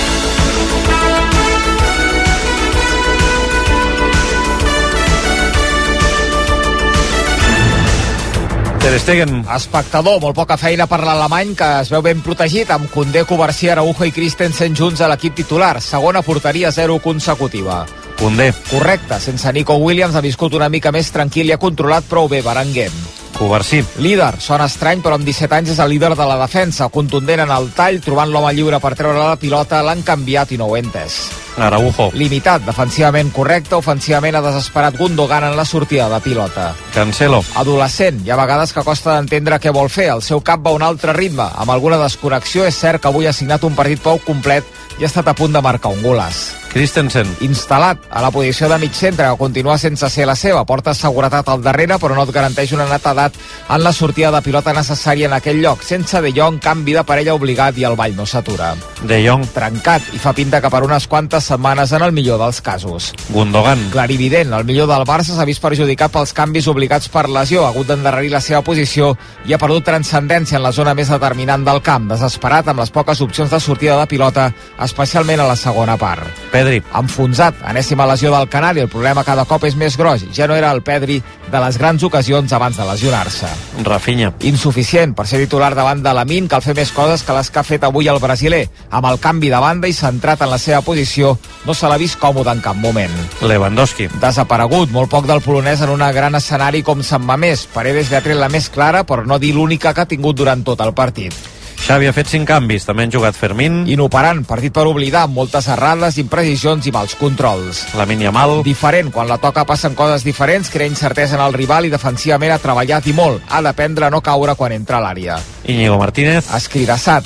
Ter 8.88 9.02
Stegen. 9.02 9.42
Espectador, 9.52 10.22
molt 10.24 10.38
poca 10.38 10.56
feina 10.56 10.86
per 10.88 11.02
l'alemany 11.04 11.50
que 11.60 11.66
es 11.82 11.90
veu 11.92 12.00
ben 12.06 12.22
protegit 12.24 12.70
amb 12.72 12.88
Condé, 12.88 13.26
Covarsí, 13.28 13.68
Araujo 13.68 14.06
i 14.08 14.14
Christensen 14.16 14.78
junts 14.80 15.02
a 15.04 15.10
l'equip 15.12 15.36
titular. 15.36 15.82
Segona 15.84 16.22
porteria 16.24 16.72
zero 16.72 16.96
consecutiva. 17.04 17.82
Condé. 18.16 18.54
Correcte, 18.70 19.18
sense 19.20 19.52
Nico 19.52 19.76
Williams 19.82 20.16
ha 20.16 20.24
viscut 20.24 20.56
una 20.56 20.70
mica 20.72 20.94
més 20.96 21.12
tranquil 21.12 21.52
i 21.52 21.52
ha 21.52 21.60
controlat 21.60 22.08
prou 22.08 22.30
bé 22.32 22.40
Berenguer. 22.46 22.88
Covarsí. 23.36 23.82
Líder, 24.00 24.38
sona 24.40 24.70
estrany, 24.72 25.04
però 25.04 25.20
amb 25.20 25.28
17 25.28 25.58
anys 25.58 25.74
és 25.76 25.82
el 25.84 25.92
líder 25.92 26.14
de 26.16 26.30
la 26.30 26.40
defensa, 26.46 26.88
contundent 26.88 27.44
en 27.44 27.52
el 27.58 27.68
tall, 27.76 28.00
trobant 28.00 28.32
l'home 28.32 28.56
lliure 28.56 28.80
per 28.80 28.94
treure 28.96 29.20
la 29.20 29.36
pilota, 29.36 29.84
l'han 29.84 30.08
canviat 30.08 30.56
i 30.56 30.62
no 30.64 30.72
ho 30.72 30.80
he 30.80 30.86
entès. 30.86 31.20
Araujo. 31.58 32.12
Limitat, 32.14 32.64
defensivament 32.66 33.32
correcte, 33.34 33.76
ofensivament 33.76 34.38
ha 34.38 34.44
desesperat 34.46 34.98
Gundogan 34.98 35.50
en 35.50 35.58
la 35.58 35.66
sortida 35.66 36.08
de 36.10 36.20
pilota. 36.22 36.70
Cancelo. 36.94 37.44
Adolescent, 37.56 38.22
hi 38.26 38.32
ha 38.32 38.40
vegades 38.40 38.74
que 38.74 38.86
costa 38.86 39.16
d'entendre 39.16 39.60
què 39.60 39.74
vol 39.74 39.90
fer, 39.90 40.10
el 40.14 40.22
seu 40.26 40.42
cap 40.46 40.64
va 40.66 40.74
a 40.74 40.78
un 40.78 40.86
altre 40.86 41.16
ritme, 41.18 41.50
amb 41.56 41.74
alguna 41.74 42.00
desconnexió, 42.02 42.66
és 42.66 42.78
cert 42.78 43.02
que 43.02 43.12
avui 43.12 43.28
ha 43.28 43.34
signat 43.34 43.66
un 43.66 43.76
partit 43.76 44.02
poc 44.04 44.24
complet 44.28 44.66
i 44.98 45.04
ha 45.06 45.12
estat 45.12 45.28
a 45.28 45.36
punt 45.38 45.54
de 45.54 45.62
marcar 45.62 45.94
un 45.94 46.02
golaç. 46.06 46.46
Christensen. 46.72 47.30
Instal·lat 47.46 48.08
a 48.10 48.22
la 48.22 48.32
posició 48.32 48.70
de 48.70 48.78
mig 48.82 48.94
centre, 48.94 49.28
continua 49.40 49.78
sense 49.78 50.10
ser 50.10 50.28
la 50.28 50.36
seva. 50.36 50.66
Porta 50.66 50.94
seguretat 50.94 51.50
al 51.50 51.64
darrere, 51.64 51.98
però 52.02 52.16
no 52.16 52.26
et 52.28 52.34
garanteix 52.34 52.74
una 52.76 52.88
netedat 52.90 53.38
en 53.70 53.84
la 53.84 53.94
sortida 53.94 54.32
de 54.32 54.42
pilota 54.46 54.74
necessària 54.76 55.28
en 55.28 55.36
aquell 55.38 55.62
lloc. 55.64 55.84
Sense 55.84 56.22
De 56.22 56.32
Jong, 56.36 56.60
canvi 56.64 56.96
de 56.98 57.04
parella 57.08 57.36
obligat 57.38 57.78
i 57.78 57.86
el 57.88 57.98
ball 58.00 58.16
no 58.16 58.26
s'atura. 58.26 58.74
De 59.04 59.20
Jong. 59.26 59.46
Trencat 59.56 60.14
i 60.14 60.22
fa 60.22 60.34
pinta 60.38 60.62
que 60.62 60.72
per 60.74 60.84
unes 60.86 61.08
quantes 61.08 61.50
setmanes 61.52 61.92
en 61.94 62.06
el 62.06 62.14
millor 62.16 62.40
dels 62.42 62.62
casos. 62.62 63.12
Gundogan. 63.30 63.90
Clarivident, 63.92 64.54
el 64.54 64.66
millor 64.68 64.90
del 64.92 65.06
Barça 65.08 65.36
s'ha 65.36 65.48
vist 65.48 65.64
perjudicat 65.64 66.14
pels 66.14 66.34
canvis 66.38 66.68
obligats 66.68 67.10
per 67.14 67.28
lesió, 67.30 67.66
ha 67.66 67.72
hagut 67.72 67.90
d'endarrerir 67.90 68.32
la 68.34 68.42
seva 68.44 68.62
posició 68.66 69.14
i 69.48 69.54
ha 69.54 69.62
perdut 69.62 69.86
transcendència 69.88 70.58
en 70.60 70.66
la 70.66 70.74
zona 70.76 70.94
més 70.98 71.12
determinant 71.14 71.64
del 71.66 71.82
camp, 71.86 72.08
desesperat 72.12 72.68
amb 72.68 72.84
les 72.84 72.92
poques 72.94 73.22
opcions 73.24 73.52
de 73.52 73.60
sortida 73.64 73.98
de 74.00 74.08
pilota, 74.10 74.50
especialment 74.84 75.42
a 75.44 75.50
la 75.50 75.56
segona 75.60 75.98
part. 75.98 76.28
Pedri. 76.58 76.80
Enfonsat, 76.98 77.60
enèsima 77.70 78.08
lesió 78.10 78.32
del 78.34 78.48
Canari, 78.50 78.82
el 78.82 78.90
problema 78.90 79.22
cada 79.28 79.46
cop 79.46 79.68
és 79.68 79.76
més 79.78 79.98
gros. 80.00 80.24
Ja 80.34 80.48
no 80.50 80.56
era 80.58 80.72
el 80.74 80.82
Pedri 80.82 81.20
de 81.52 81.60
les 81.62 81.78
grans 81.78 82.02
ocasions 82.04 82.54
abans 82.54 82.80
de 82.80 82.86
lesionar-se. 82.88 83.50
Rafinha. 83.86 84.32
Insuficient 84.50 85.14
per 85.14 85.28
ser 85.30 85.44
titular 85.44 85.76
davant 85.78 86.02
de 86.02 86.14
Lamin, 86.18 86.48
cal 86.50 86.64
fer 86.66 86.74
més 86.78 86.90
coses 86.96 87.22
que 87.24 87.36
les 87.38 87.52
que 87.52 87.62
ha 87.62 87.66
fet 87.68 87.86
avui 87.86 88.10
el 88.10 88.18
brasiler. 88.24 88.64
Amb 88.90 89.06
el 89.12 89.20
canvi 89.22 89.52
de 89.54 89.60
banda 89.62 89.92
i 89.92 89.94
centrat 89.94 90.42
en 90.42 90.50
la 90.50 90.58
seva 90.58 90.82
posició, 90.82 91.36
no 91.68 91.76
se 91.78 91.92
l'ha 91.92 92.00
vist 92.02 92.18
còmode 92.18 92.56
en 92.56 92.64
cap 92.66 92.80
moment. 92.82 93.14
Lewandowski. 93.46 94.10
Desaparegut, 94.24 94.90
molt 94.96 95.12
poc 95.14 95.28
del 95.30 95.44
polonès 95.46 95.84
en 95.86 95.94
un 95.94 96.06
gran 96.16 96.40
escenari 96.42 96.82
com 96.82 97.06
Sant 97.06 97.26
Mamés. 97.28 97.68
Paredes 97.74 98.10
li 98.10 98.18
ha 98.18 98.24
tret 98.26 98.40
la 98.40 98.50
més 98.50 98.72
clara, 98.74 99.06
però 99.06 99.28
no 99.30 99.38
dir 99.38 99.54
l'única 99.54 99.94
que 99.94 100.02
ha 100.02 100.10
tingut 100.10 100.42
durant 100.42 100.66
tot 100.66 100.82
el 100.82 100.96
partit. 100.98 101.57
Xavi 101.88 102.10
ha 102.10 102.12
fet 102.12 102.28
5 102.28 102.44
canvis, 102.44 102.84
també 102.84 103.06
han 103.06 103.12
jugat 103.14 103.38
Fermín. 103.40 103.86
Inoperant, 103.88 104.42
partit 104.44 104.74
per 104.76 104.84
oblidar, 104.90 105.22
amb 105.24 105.38
moltes 105.40 105.70
errades, 105.72 106.18
imprecisions 106.20 106.84
i 106.84 106.92
mals 106.92 107.16
controls. 107.16 107.86
La 107.96 108.04
Yamal. 108.04 108.58
Diferent, 108.66 109.08
quan 109.16 109.30
la 109.30 109.38
toca 109.40 109.64
passen 109.64 109.96
coses 109.96 110.26
diferents, 110.28 110.68
crea 110.68 110.92
incertesa 110.92 111.38
en 111.40 111.46
el 111.46 111.56
rival 111.56 111.88
i 111.88 111.94
defensivament 111.94 112.52
ha 112.52 112.60
treballat 112.60 113.08
i 113.08 113.14
molt. 113.16 113.40
Ha 113.48 113.62
d'aprendre 113.64 114.08
a 114.08 114.12
no 114.12 114.20
caure 114.20 114.58
quan 114.60 114.76
entra 114.76 114.98
a 115.00 115.06
l'àrea. 115.06 115.40
Íñigo 115.64 115.96
Martínez. 115.98 116.52
Escridassat, 116.60 117.24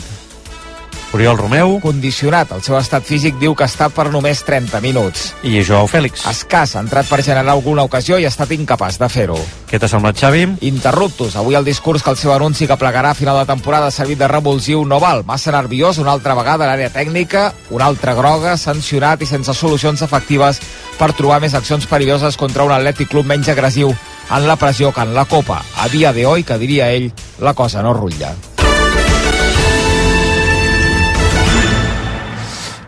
Oriol 1.13 1.37
Romeu. 1.37 1.79
condicionat. 1.83 2.51
El 2.55 2.61
seu 2.63 2.77
estat 2.77 3.03
físic 3.03 3.35
diu 3.39 3.53
que 3.55 3.65
està 3.67 3.89
per 3.91 4.07
només 4.13 4.43
30 4.47 4.79
minuts. 4.79 5.33
I 5.43 5.59
Joao 5.63 5.87
Fèlix. 5.91 6.23
Escàs, 6.29 6.75
ha 6.75 6.83
entrat 6.83 7.09
per 7.09 7.21
generar 7.21 7.51
alguna 7.51 7.83
ocasió 7.83 8.17
i 8.17 8.25
ha 8.25 8.31
estat 8.31 8.51
incapaç 8.55 8.97
de 9.01 9.09
fer-ho. 9.09 9.37
Què 9.67 9.79
t'ha 9.79 9.89
semblat, 9.91 10.15
Xavi? 10.17 10.45
Interruptus. 10.61 11.35
Avui 11.35 11.55
el 11.55 11.67
discurs 11.67 12.03
que 12.03 12.11
el 12.11 12.17
seu 12.17 12.31
anunci 12.33 12.67
que 12.67 12.77
plegarà 12.79 13.11
a 13.11 13.17
final 13.17 13.37
de 13.39 13.45
temporada 13.45 13.87
ha 13.87 13.91
servit 13.91 14.19
de 14.19 14.27
revulsiu 14.27 14.85
no 14.85 14.99
val. 14.99 15.25
Massa 15.25 15.51
nerviós 15.51 15.97
una 15.97 16.11
altra 16.11 16.35
vegada 16.35 16.65
a 16.65 16.71
l'àrea 16.71 16.93
tècnica, 16.93 17.51
una 17.71 17.85
altra 17.91 18.13
groga, 18.15 18.55
sancionat 18.57 19.21
i 19.21 19.27
sense 19.27 19.53
solucions 19.53 20.01
efectives 20.01 20.61
per 20.97 21.11
trobar 21.11 21.41
més 21.41 21.53
accions 21.53 21.87
perilloses 21.87 22.37
contra 22.37 22.63
un 22.63 22.71
Atlètic 22.71 23.11
Club 23.11 23.27
menys 23.27 23.51
agressiu 23.51 23.91
en 24.31 24.47
la 24.47 24.55
pressió 24.55 24.93
que 24.93 25.01
en 25.01 25.13
la 25.13 25.25
Copa. 25.25 25.61
A 25.77 25.89
dia 25.89 26.13
de 26.13 26.25
hoy, 26.25 26.43
que 26.43 26.57
diria 26.57 26.91
ell, 26.91 27.11
la 27.39 27.53
cosa 27.53 27.81
no 27.81 27.93
rutlla. 27.93 28.31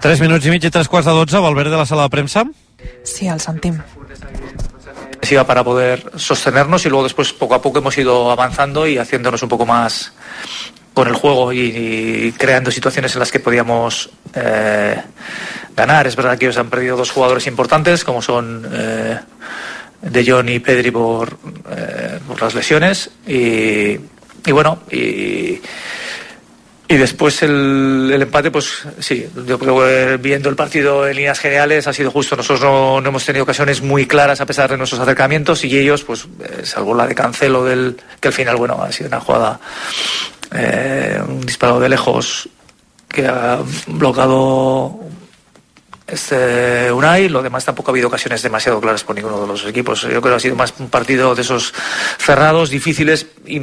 3 0.04 0.20
minuts 0.20 0.44
i 0.44 0.52
mig 0.52 0.66
i 0.68 0.70
3 0.70 0.90
quarts 0.92 1.08
de 1.08 1.14
12, 1.16 1.40
Valverde 1.40 1.72
de 1.72 1.78
la 1.80 1.86
sala 1.86 2.04
de 2.04 2.10
premsa. 2.10 2.44
Sí, 3.08 3.26
el 3.28 3.40
sentim. 3.40 3.80
para 5.48 5.64
poder 5.64 6.12
sostenernos 6.18 6.86
y 6.86 6.90
luego 6.90 7.04
después 7.04 7.32
poco 7.32 7.56
a 7.56 7.62
poco 7.62 7.80
hemos 7.80 7.98
ido 7.98 8.30
avanzando 8.30 8.86
y 8.86 8.98
haciéndonos 8.98 9.42
un 9.44 9.48
poco 9.48 9.66
más 9.66 10.12
con 10.94 11.08
el 11.08 11.14
juego 11.14 11.54
y, 11.54 11.60
y 11.60 12.32
creando 12.34 12.70
situaciones 12.70 13.16
en 13.16 13.20
las 13.20 13.32
que 13.32 13.40
podíamos 13.40 14.10
eh, 14.36 15.02
ganar. 15.74 16.06
Es 16.06 16.18
verdad 16.18 16.38
que 16.38 16.48
ellos 16.48 16.58
han 16.58 16.70
perdido 16.70 16.98
dos 16.98 17.10
jugadores 17.10 17.48
importantes 17.48 18.04
como 18.04 18.22
son 18.22 18.70
eh, 18.74 19.20
De 20.02 20.30
Jong 20.30 20.50
y 20.50 20.60
Pedri 20.60 20.92
por, 20.92 21.38
eh, 21.72 22.20
por 22.28 22.42
las 22.42 22.54
lesiones 22.54 23.10
y, 23.26 23.98
y 24.46 24.52
bueno, 24.52 24.80
y, 24.92 25.62
y 26.88 26.98
después 26.98 27.42
el, 27.44 28.12
el 28.14 28.22
empate, 28.22 28.52
pues 28.52 28.84
sí, 29.00 29.28
yo 29.48 29.58
creo 29.58 29.80
que 29.80 30.18
viendo 30.18 30.50
el 30.50 30.56
partido 30.56 31.08
en 31.08 31.16
líneas 31.16 31.40
generales 31.40 31.88
ha 31.88 31.94
sido 31.94 32.12
justo. 32.12 32.36
Nosotros 32.36 32.62
no, 32.62 33.00
no 33.00 33.10
hemos 33.10 33.26
tenido 33.26 33.44
ocasiones 33.44 33.82
muy 33.82 34.06
claras 34.06 34.42
a 34.42 34.46
pesar 34.46 34.70
de 34.70 34.78
nuestros 34.78 35.02
acercamientos 35.02 35.64
y 35.64 35.78
ellos, 35.78 36.04
pues, 36.04 36.28
eh, 36.44 36.66
salvo 36.66 36.94
la 36.94 37.08
de 37.08 37.16
Cancelo, 37.16 37.64
del, 37.64 37.98
que 38.20 38.28
al 38.28 38.34
final, 38.34 38.58
bueno, 38.58 38.84
ha 38.84 38.92
sido 38.92 39.08
una 39.08 39.22
jugada, 39.22 39.60
eh, 40.54 41.22
un 41.26 41.42
disparo 41.42 41.80
de 41.80 41.90
lejos 41.90 42.50
que 43.08 43.28
ha 43.28 43.60
bloqueado 43.88 45.00
este 46.06 46.92
Unai, 46.92 47.30
lo 47.30 47.42
demás 47.42 47.64
tampoco 47.64 47.90
ha 47.90 47.94
habido 47.94 48.08
ocasiones 48.10 48.42
demasiado 48.42 48.82
claras 48.82 49.04
por 49.04 49.16
ninguno 49.16 49.40
de 49.40 49.48
los 49.48 49.66
equipos. 49.66 50.02
Yo 50.02 50.22
creo 50.22 50.22
que 50.22 50.34
ha 50.34 50.40
sido 50.40 50.56
más 50.56 50.74
un 50.80 50.90
partido 50.90 51.34
de 51.34 51.42
esos 51.42 51.74
cerrados, 52.18 52.70
difíciles, 52.70 53.28
y, 53.46 53.62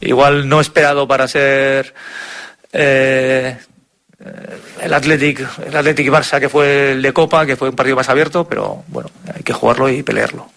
igual 0.00 0.48
no 0.48 0.60
esperado 0.60 1.08
para 1.08 1.26
ser 1.26 1.94
eh, 2.74 3.56
eh, 4.20 4.58
el 4.82 4.92
Athletic, 4.92 5.40
el 5.66 5.76
Athletic 5.76 6.08
Barça, 6.08 6.38
que 6.38 6.48
fue 6.48 6.92
el 6.92 7.02
de 7.02 7.12
Copa, 7.12 7.46
que 7.46 7.56
fue 7.56 7.70
un 7.70 7.76
partido 7.76 7.96
más 7.96 8.08
abierto, 8.08 8.46
pero 8.46 8.84
bueno, 8.88 9.10
hay 9.34 9.42
que 9.42 9.52
jugarlo 9.52 9.88
y 9.88 10.02
pelearlo. 10.02 10.48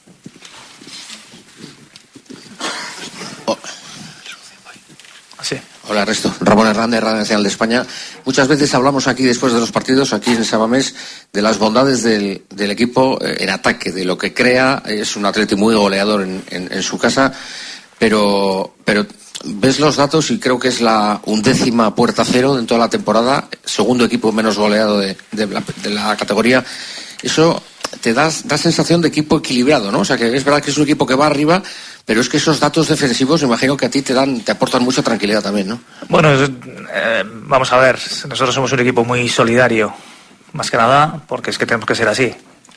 Sí. 5.41 5.55
Hola, 5.89 6.03
Resto. 6.03 6.33
Ramón 6.41 6.67
Hernández, 6.67 6.99
Radio 7.01 7.17
Nacional 7.19 7.43
de 7.43 7.49
España. 7.49 7.85
Muchas 8.25 8.47
veces 8.49 8.73
hablamos 8.73 9.07
aquí, 9.07 9.23
después 9.23 9.53
de 9.53 9.59
los 9.59 9.71
partidos, 9.71 10.11
aquí 10.11 10.31
en 10.31 10.43
Sabamés, 10.43 10.93
de 11.31 11.41
las 11.41 11.57
bondades 11.59 12.03
del, 12.03 12.41
del 12.49 12.71
equipo 12.71 13.17
eh, 13.23 13.37
en 13.39 13.49
ataque, 13.51 13.91
de 13.93 14.03
lo 14.03 14.17
que 14.17 14.33
crea. 14.33 14.83
Es 14.85 15.15
un 15.15 15.25
atleta 15.25 15.55
muy 15.55 15.75
goleador 15.75 16.23
en, 16.23 16.43
en- 16.49 16.73
en 16.73 16.83
su 16.83 16.97
casa, 16.97 17.31
pero, 17.99 18.75
pero 18.85 19.05
ves 19.45 19.79
los 19.79 19.95
datos 19.95 20.31
y 20.31 20.39
creo 20.39 20.59
que 20.59 20.69
es 20.69 20.81
la 20.81 21.21
undécima 21.25 21.93
puerta 21.95 22.25
cero 22.25 22.57
en 22.57 22.67
toda 22.67 22.79
la 22.79 22.89
temporada, 22.89 23.47
segundo 23.63 24.05
equipo 24.05 24.31
menos 24.31 24.57
goleado 24.57 24.99
de, 24.99 25.17
la, 25.89 26.15
categoría. 26.15 26.63
Eso 27.21 27.61
te 28.01 28.13
da, 28.13 28.29
da 28.45 28.57
sensación 28.57 29.01
de 29.01 29.07
equipo 29.07 29.37
equilibrado, 29.37 29.91
¿no? 29.91 29.99
O 29.99 30.05
sea, 30.05 30.17
que 30.17 30.35
es 30.35 30.43
verdad 30.43 30.61
que 30.61 30.71
es 30.71 30.77
un 30.77 30.83
equipo 30.83 31.05
que 31.05 31.15
va 31.15 31.25
arriba, 31.25 31.61
pero 32.05 32.21
es 32.21 32.29
que 32.29 32.37
esos 32.37 32.59
datos 32.59 32.87
defensivos, 32.87 33.41
imagino 33.43 33.75
que 33.75 33.85
a 33.85 33.89
ti 33.89 34.01
te 34.01 34.13
dan, 34.13 34.41
te 34.41 34.51
aportan 34.51 34.83
mucha 34.83 35.01
tranquilidad 35.01 35.41
también, 35.41 35.67
¿no? 35.67 35.81
Bueno, 36.09 36.29
eh, 36.33 37.23
vamos 37.25 37.71
a 37.73 37.77
ver, 37.77 37.99
nosotros 38.29 38.53
somos 38.53 38.71
un 38.71 38.79
equipo 38.79 39.03
muy 39.03 39.27
solidario, 39.27 39.93
más 40.53 40.71
que 40.71 40.77
nada, 40.77 41.21
porque 41.27 41.49
es 41.49 41.57
que 41.57 41.65
tenemos 41.65 41.85
que 41.85 41.95
ser 41.95 42.07
así. 42.07 42.33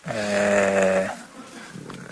Eh, 0.08 1.06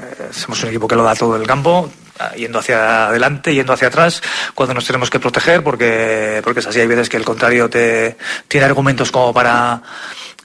eh, 0.00 0.28
somos 0.30 0.62
un 0.62 0.68
equipo 0.68 0.86
que 0.86 0.94
lo 0.94 1.02
da 1.02 1.14
todo 1.14 1.36
el 1.36 1.46
campo, 1.46 1.90
yendo 2.36 2.58
hacia 2.58 3.08
adelante, 3.08 3.54
yendo 3.54 3.72
hacia 3.72 3.88
atrás, 3.88 4.22
cuando 4.54 4.74
nos 4.74 4.86
tenemos 4.86 5.10
que 5.10 5.20
proteger, 5.20 5.62
porque, 5.62 6.40
porque 6.44 6.60
es 6.60 6.66
así. 6.66 6.80
Hay 6.80 6.86
veces 6.86 7.08
que 7.08 7.16
el 7.16 7.24
contrario 7.24 7.68
te 7.68 8.16
tiene 8.48 8.66
argumentos 8.66 9.10
como 9.10 9.32
para, 9.32 9.82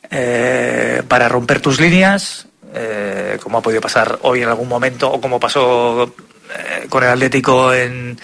eh, 0.10 1.04
para 1.08 1.30
romper 1.30 1.62
tus 1.62 1.80
líneas, 1.80 2.48
eh, 2.74 3.38
como 3.42 3.58
ha 3.58 3.62
podido 3.62 3.82
pasar 3.82 4.20
hoy 4.24 4.42
en 4.42 4.50
algún 4.50 4.68
momento, 4.68 5.12
o 5.12 5.22
como 5.22 5.40
pasó 5.40 6.14
eh, 6.58 6.86
con 6.90 7.04
el 7.04 7.10
Atlético 7.10 7.74
en, 7.74 8.20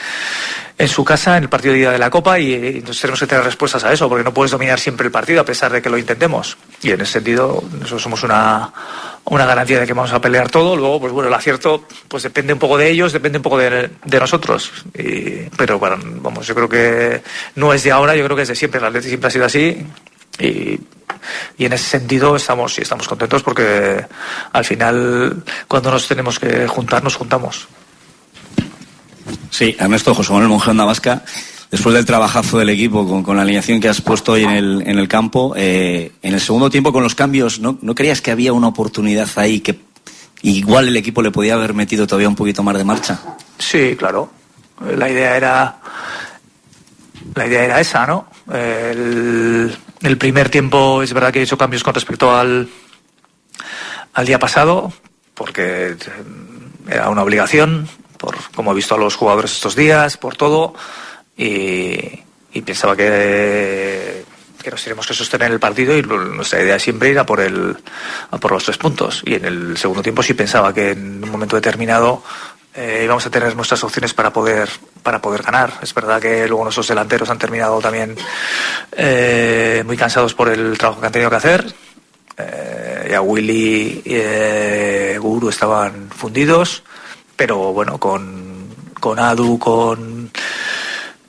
en 0.77 0.87
su 0.87 1.03
casa 1.03 1.37
en 1.37 1.43
el 1.43 1.49
partido 1.49 1.73
de 1.73 1.79
ida 1.81 1.91
de 1.91 1.99
la 1.99 2.09
Copa 2.09 2.39
y, 2.39 2.53
y 2.53 2.67
entonces 2.77 3.01
tenemos 3.01 3.19
que 3.19 3.27
tener 3.27 3.43
respuestas 3.43 3.83
a 3.83 3.91
eso 3.93 4.07
porque 4.07 4.23
no 4.23 4.33
puedes 4.33 4.51
dominar 4.51 4.79
siempre 4.79 5.05
el 5.07 5.11
partido 5.11 5.41
a 5.41 5.45
pesar 5.45 5.71
de 5.71 5.81
que 5.81 5.89
lo 5.89 5.97
intentemos. 5.97 6.57
Y 6.81 6.91
en 6.91 7.01
ese 7.01 7.13
sentido 7.13 7.63
nosotros 7.73 8.01
somos 8.01 8.23
una, 8.23 8.71
una 9.25 9.45
garantía 9.45 9.79
de 9.79 9.85
que 9.87 9.93
vamos 9.93 10.13
a 10.13 10.21
pelear 10.21 10.49
todo. 10.49 10.75
Luego 10.75 10.99
pues 11.01 11.11
bueno 11.13 11.27
el 11.27 11.33
acierto 11.33 11.85
pues 12.07 12.23
depende 12.23 12.53
un 12.53 12.59
poco 12.59 12.77
de 12.77 12.89
ellos 12.89 13.11
depende 13.13 13.37
un 13.39 13.43
poco 13.43 13.57
de, 13.57 13.89
de 14.03 14.19
nosotros. 14.19 14.71
Y- 14.97 15.49
pero 15.57 15.77
bueno, 15.79 15.97
vamos 16.21 16.47
yo 16.47 16.55
creo 16.55 16.69
que 16.69 17.21
no 17.55 17.73
es 17.73 17.83
de 17.83 17.91
ahora 17.91 18.15
yo 18.15 18.23
creo 18.25 18.35
que 18.37 18.43
es 18.43 18.47
de 18.49 18.55
siempre. 18.55 18.79
El 18.79 18.85
Atlético 18.87 19.09
siempre 19.09 19.27
ha 19.27 19.31
sido 19.31 19.45
así. 19.45 19.85
Y, 20.39 20.79
y 21.57 21.65
en 21.65 21.73
ese 21.73 21.83
sentido 21.83 22.37
estamos 22.37 22.73
sí, 22.73 22.81
estamos 22.83 23.05
contentos 23.09 23.43
porque 23.43 24.05
al 24.53 24.63
final 24.63 25.43
cuando 25.67 25.91
nos 25.91 26.07
tenemos 26.07 26.39
que 26.39 26.65
juntar 26.67 27.03
nos 27.03 27.17
juntamos 27.17 27.67
Sí, 29.49 29.75
Ernesto 29.79 30.13
José 30.13 30.31
Manuel 30.31 30.49
Monjón 30.49 30.77
Vasca. 30.77 31.23
Después 31.71 31.93
del 31.93 32.05
trabajazo 32.05 32.57
del 32.57 32.69
equipo 32.69 33.07
con, 33.07 33.21
con 33.21 33.35
la 33.35 33.43
alineación 33.43 33.79
que 33.79 33.89
has 33.89 34.01
puesto 34.01 34.31
hoy 34.31 34.43
en 34.43 34.49
el, 34.49 34.83
en 34.87 34.97
el 34.97 35.07
campo, 35.07 35.53
eh, 35.55 36.13
en 36.23 36.33
el 36.33 36.41
segundo 36.41 36.69
tiempo 36.71 36.91
con 36.91 37.03
los 37.03 37.13
cambios, 37.13 37.59
¿no, 37.59 37.77
¿no 37.81 37.93
creías 37.93 38.21
que 38.21 38.31
había 38.31 38.53
una 38.53 38.69
oportunidad 38.69 39.29
ahí 39.35 39.59
que 39.59 39.79
igual 40.41 40.87
el 40.87 40.97
equipo 40.97 41.21
le 41.21 41.29
podía 41.29 41.53
haber 41.53 41.75
metido 41.75 42.07
todavía 42.07 42.27
un 42.27 42.35
poquito 42.35 42.63
más 42.63 42.75
de 42.75 42.83
marcha? 42.83 43.19
Sí, 43.59 43.95
claro. 43.95 44.31
La 44.97 45.09
idea 45.09 45.37
era. 45.37 45.77
La 47.35 47.45
idea 47.45 47.65
era 47.65 47.79
esa, 47.79 48.07
¿no? 48.07 48.27
El, 48.51 49.77
el 50.01 50.17
primer 50.17 50.49
tiempo 50.49 51.03
es 51.03 51.13
verdad 51.13 51.31
que 51.31 51.39
he 51.39 51.43
hecho 51.43 51.57
cambios 51.57 51.83
con 51.83 51.93
respecto 51.93 52.35
al, 52.35 52.67
al 54.13 54.25
día 54.25 54.39
pasado, 54.39 54.91
porque 55.35 55.95
era 56.87 57.09
una 57.09 57.21
obligación, 57.21 57.87
por 58.19 58.35
como 58.53 58.71
he 58.71 58.75
visto 58.75 58.93
a 58.93 58.97
los 58.97 59.15
jugadores 59.15 59.51
estos 59.53 59.75
días, 59.75 60.17
por 60.17 60.35
todo, 60.35 60.75
y, 61.35 62.21
pensaba 62.65 62.95
que, 62.95 64.25
que 64.61 64.69
nos 64.69 64.83
tenemos 64.83 65.07
que 65.07 65.13
sostener 65.13 65.51
el 65.51 65.59
partido 65.59 65.97
y 65.97 66.03
nuestra 66.03 66.61
idea 66.61 66.77
siempre 66.77 67.09
ir 67.09 67.17
a 67.17 67.25
por, 67.25 67.39
el, 67.39 67.77
a 68.29 68.37
por 68.37 68.51
los 68.51 68.65
tres 68.65 68.77
puntos. 68.77 69.23
Y 69.25 69.35
en 69.35 69.45
el 69.45 69.77
segundo 69.77 70.03
tiempo 70.03 70.21
sí 70.21 70.33
pensaba 70.33 70.73
que 70.73 70.91
en 70.91 71.23
un 71.23 71.31
momento 71.31 71.55
determinado 71.55 72.21
eh, 72.75 73.01
íbamos 73.05 73.25
a 73.25 73.31
tener 73.31 73.55
nuestras 73.55 73.83
opciones 73.83 74.13
para 74.13 74.31
poder, 74.31 74.69
para 75.01 75.21
poder 75.21 75.41
ganar. 75.41 75.73
Es 75.81 75.93
verdad 75.93 76.21
que 76.21 76.47
luego 76.47 76.63
nuestros 76.63 76.87
delanteros 76.87 77.29
han 77.29 77.39
terminado 77.39 77.79
también 77.79 78.15
eh, 78.91 79.83
muy 79.85 79.95
cansados 79.95 80.33
por 80.33 80.49
el 80.49 80.77
trabajo 80.77 80.99
que 80.99 81.07
han 81.07 81.13
tenido 81.13 81.29
que 81.29 81.35
hacer. 81.37 81.73
Eh, 82.37 83.07
ya 83.11 83.21
Willy 83.21 84.01
y 84.05 84.15
eh, 84.15 85.17
Guru 85.19 85.49
estaban 85.49 86.09
fundidos, 86.09 86.83
pero 87.39 87.71
bueno, 87.71 87.97
con, 87.97 88.67
con 88.99 89.17
Adu, 89.17 89.57
con, 89.57 90.29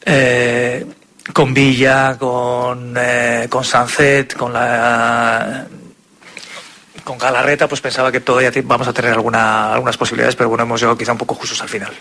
eh, 0.04 0.84
con 1.32 1.54
Villa, 1.54 2.16
con, 2.18 2.96
eh, 2.98 3.46
con 3.48 3.62
Sancet, 3.62 4.34
con 4.34 4.52
la 4.52 5.64
con 7.04 7.16
Galarreta, 7.16 7.68
pues 7.68 7.80
pensaba 7.80 8.10
que 8.10 8.18
todavía 8.18 8.50
vamos 8.64 8.88
a 8.88 8.92
tener 8.92 9.12
alguna, 9.12 9.72
algunas 9.72 9.96
posibilidades, 9.96 10.34
pero 10.34 10.48
bueno, 10.48 10.64
hemos 10.64 10.80
llegado 10.80 10.98
quizá 10.98 11.12
un 11.12 11.18
poco 11.18 11.36
justos 11.36 11.62
al 11.62 11.68
final. 11.68 11.92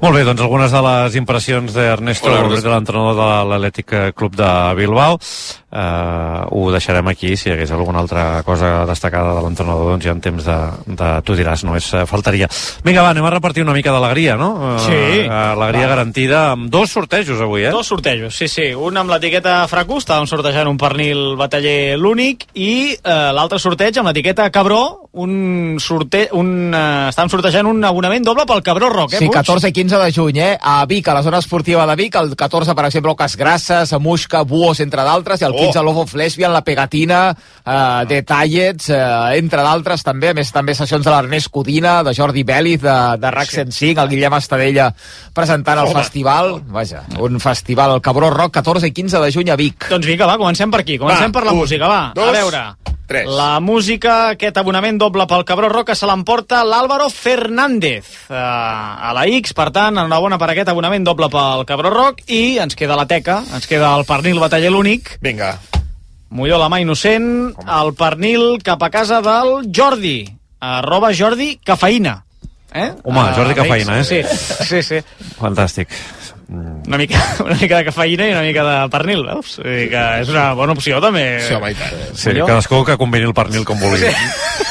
Molt 0.00 0.16
bé, 0.16 0.24
doncs 0.26 0.42
algunes 0.44 0.72
de 0.74 0.80
les 0.84 1.14
impressions 1.16 1.72
d'Ernesto 1.72 2.30
l'entrenador 2.30 3.16
de 3.16 3.28
l'Atlètic 3.50 3.94
Club 4.16 4.36
de 4.36 4.50
Bilbao. 4.76 5.18
Uh, 5.76 6.46
ho 6.56 6.70
deixarem 6.72 7.04
aquí, 7.10 7.34
si 7.36 7.50
hi 7.50 7.52
hagués 7.52 7.70
alguna 7.74 8.00
altra 8.00 8.42
cosa 8.46 8.86
destacada 8.88 9.34
de 9.36 9.42
l'entrenador, 9.44 9.90
doncs 9.92 10.06
ja 10.06 10.14
en 10.14 10.22
temps 10.24 10.46
de, 10.46 10.56
de 10.88 11.08
tu 11.26 11.34
diràs, 11.36 11.66
no 11.68 11.74
és, 11.76 11.90
eh, 11.92 12.06
faltaria. 12.08 12.48
Vinga, 12.86 13.02
va, 13.04 13.10
anem 13.12 13.26
a 13.28 13.32
repartir 13.34 13.60
una 13.66 13.74
mica 13.76 13.92
d'alegria, 13.92 14.38
no? 14.40 14.48
Uh, 14.56 14.78
Sí. 14.86 15.26
Alegria 15.28 15.84
Va. 15.84 15.90
garantida 15.96 16.40
amb 16.54 16.70
dos 16.72 16.90
sortejos 16.96 17.40
avui, 17.44 17.66
eh? 17.66 17.72
Dos 17.74 17.90
sortejos, 17.92 18.32
sí, 18.34 18.48
sí. 18.48 18.70
Un 18.72 18.96
amb 18.96 19.10
l'etiqueta 19.12 19.58
Fracú, 19.68 19.98
estàvem 20.00 20.24
sortejant 20.30 20.70
un 20.70 20.78
pernil 20.80 21.34
bataller 21.36 21.98
l'únic, 22.00 22.46
i 22.54 22.94
eh, 22.96 23.30
l'altre 23.36 23.58
sorteig 23.60 23.98
amb 24.00 24.08
l'etiqueta 24.08 24.48
Cabró, 24.54 25.10
un 25.12 25.76
sorte... 25.80 26.28
un, 26.36 26.72
eh, 26.72 27.08
estàvem 27.10 27.34
sortejant 27.36 27.68
un 27.68 27.84
abonament 27.84 28.24
doble 28.24 28.46
pel 28.48 28.62
Cabró 28.64 28.88
Rock, 28.92 29.14
eh, 29.14 29.18
Sí, 29.20 29.28
Puig? 29.28 29.36
14 29.42 29.68
i 29.68 29.76
15 29.76 30.00
de 30.06 30.10
juny, 30.12 30.40
eh? 30.40 30.56
A 30.60 30.78
Vic, 30.88 31.08
a 31.08 31.18
la 31.18 31.22
zona 31.26 31.42
esportiva 31.44 31.84
de 31.90 31.96
Vic, 32.00 32.16
el 32.16 32.32
14, 32.36 32.74
per 32.74 32.88
exemple, 32.88 33.12
Ocas 33.12 33.36
Grasses, 33.36 33.92
Muixca, 34.00 34.42
Buos, 34.48 34.80
entre 34.80 35.02
d'altres, 35.04 35.40
i 35.42 35.44
el 35.44 35.52
15 35.52 35.65
Love 35.74 35.98
of 36.04 36.14
Lesbian, 36.14 36.52
la 36.52 36.62
Pegatina, 36.62 37.36
eh, 37.64 38.04
Detallets, 38.08 38.90
eh, 38.90 39.38
entre 39.38 39.62
d'altres, 39.62 40.02
també. 40.02 40.30
A 40.30 40.34
més, 40.34 40.52
també 40.52 40.74
sessions 40.74 41.04
de 41.04 41.10
l'Ernest 41.10 41.48
Codina, 41.50 42.02
de 42.04 42.14
Jordi 42.14 42.42
Vélez, 42.44 42.80
de, 42.80 42.96
de 43.18 43.30
RAC 43.30 43.50
105, 43.50 44.00
el 44.02 44.08
Guillem 44.08 44.34
Estadella 44.34 44.92
presentant 45.34 45.78
el 45.78 45.86
Home. 45.86 45.94
festival. 46.02 46.62
Vaja, 46.68 47.02
un 47.18 47.40
festival, 47.40 47.94
el 47.94 48.00
Cabró 48.02 48.30
Rock, 48.30 48.54
14 48.54 48.86
i 48.86 48.92
15 48.92 49.18
de 49.20 49.32
juny 49.32 49.50
a 49.50 49.56
Vic. 49.56 49.88
Doncs 49.90 50.06
vinga, 50.06 50.26
va, 50.26 50.38
comencem 50.38 50.70
per 50.70 50.80
aquí. 50.80 50.98
Comencem 50.98 51.30
Va, 51.32 51.40
per 51.40 51.44
la 51.46 51.52
un, 51.52 51.58
música, 51.58 51.86
va. 51.88 52.12
dos, 52.14 52.28
a 52.28 52.32
veure. 52.32 52.95
Tres. 53.06 53.28
La 53.30 53.60
música, 53.60 54.16
aquest 54.34 54.58
abonament 54.60 54.98
doble 55.00 55.26
pel 55.30 55.44
Cabró 55.48 55.70
Roca 55.72 55.94
se 55.98 56.08
l'emporta 56.08 56.62
l'Àlvaro 56.66 57.08
Fernández 57.12 58.08
uh, 58.28 58.36
a 58.36 59.14
la 59.16 59.24
X, 59.38 59.54
per 59.56 59.70
tant, 59.74 59.96
enhorabona 59.96 60.38
per 60.42 60.50
aquest 60.52 60.72
abonament 60.72 61.06
doble 61.06 61.30
pel 61.32 61.64
Cabró 61.68 61.92
Rock 61.94 62.26
i 62.26 62.58
ens 62.62 62.78
queda 62.78 62.98
la 62.98 63.06
teca, 63.10 63.40
ens 63.54 63.70
queda 63.70 63.94
el 63.96 64.06
pernil 64.08 64.42
bataller 64.42 64.74
l'únic. 64.74 65.16
Vinga. 65.24 65.54
Molló 66.36 66.58
la 66.58 66.68
mà 66.68 66.82
innocent, 66.82 67.54
el 67.62 67.94
pernil 67.96 68.58
cap 68.66 68.82
a 68.82 68.90
casa 68.90 69.22
del 69.22 69.70
Jordi, 69.70 70.18
arroba 70.60 71.14
Jordi 71.14 71.54
Cafeïna. 71.64 72.18
Eh? 72.76 72.90
Home, 73.04 73.22
Jordi 73.38 73.54
A 73.54 73.54
la 73.54 73.54
X. 73.54 73.62
Cafeïna, 73.62 73.98
eh? 74.00 74.04
Sí, 74.04 74.66
sí, 74.66 74.82
sí. 74.82 75.02
Fantàstic. 75.38 75.92
Una 76.48 76.96
mica, 77.00 77.18
una 77.44 77.56
mica 77.58 77.80
de 77.80 77.84
cafeïna 77.88 78.28
i 78.28 78.32
una 78.36 78.42
mica 78.46 78.62
de 78.62 78.74
pernil, 78.92 79.24
veus? 79.26 79.56
Dir 79.64 79.88
que 79.90 80.02
és 80.22 80.28
una 80.30 80.52
bona 80.54 80.76
opció, 80.76 81.00
també. 81.02 81.24
Sí, 81.42 81.54
home, 81.56 81.72
i 81.72 81.78
tant. 81.78 82.04
Sí, 82.14 82.30
cadascú 82.38 82.84
que 82.86 82.94
combini 83.00 83.26
el 83.26 83.34
pernil 83.34 83.64
com 83.66 83.80
vulgui. 83.82 84.12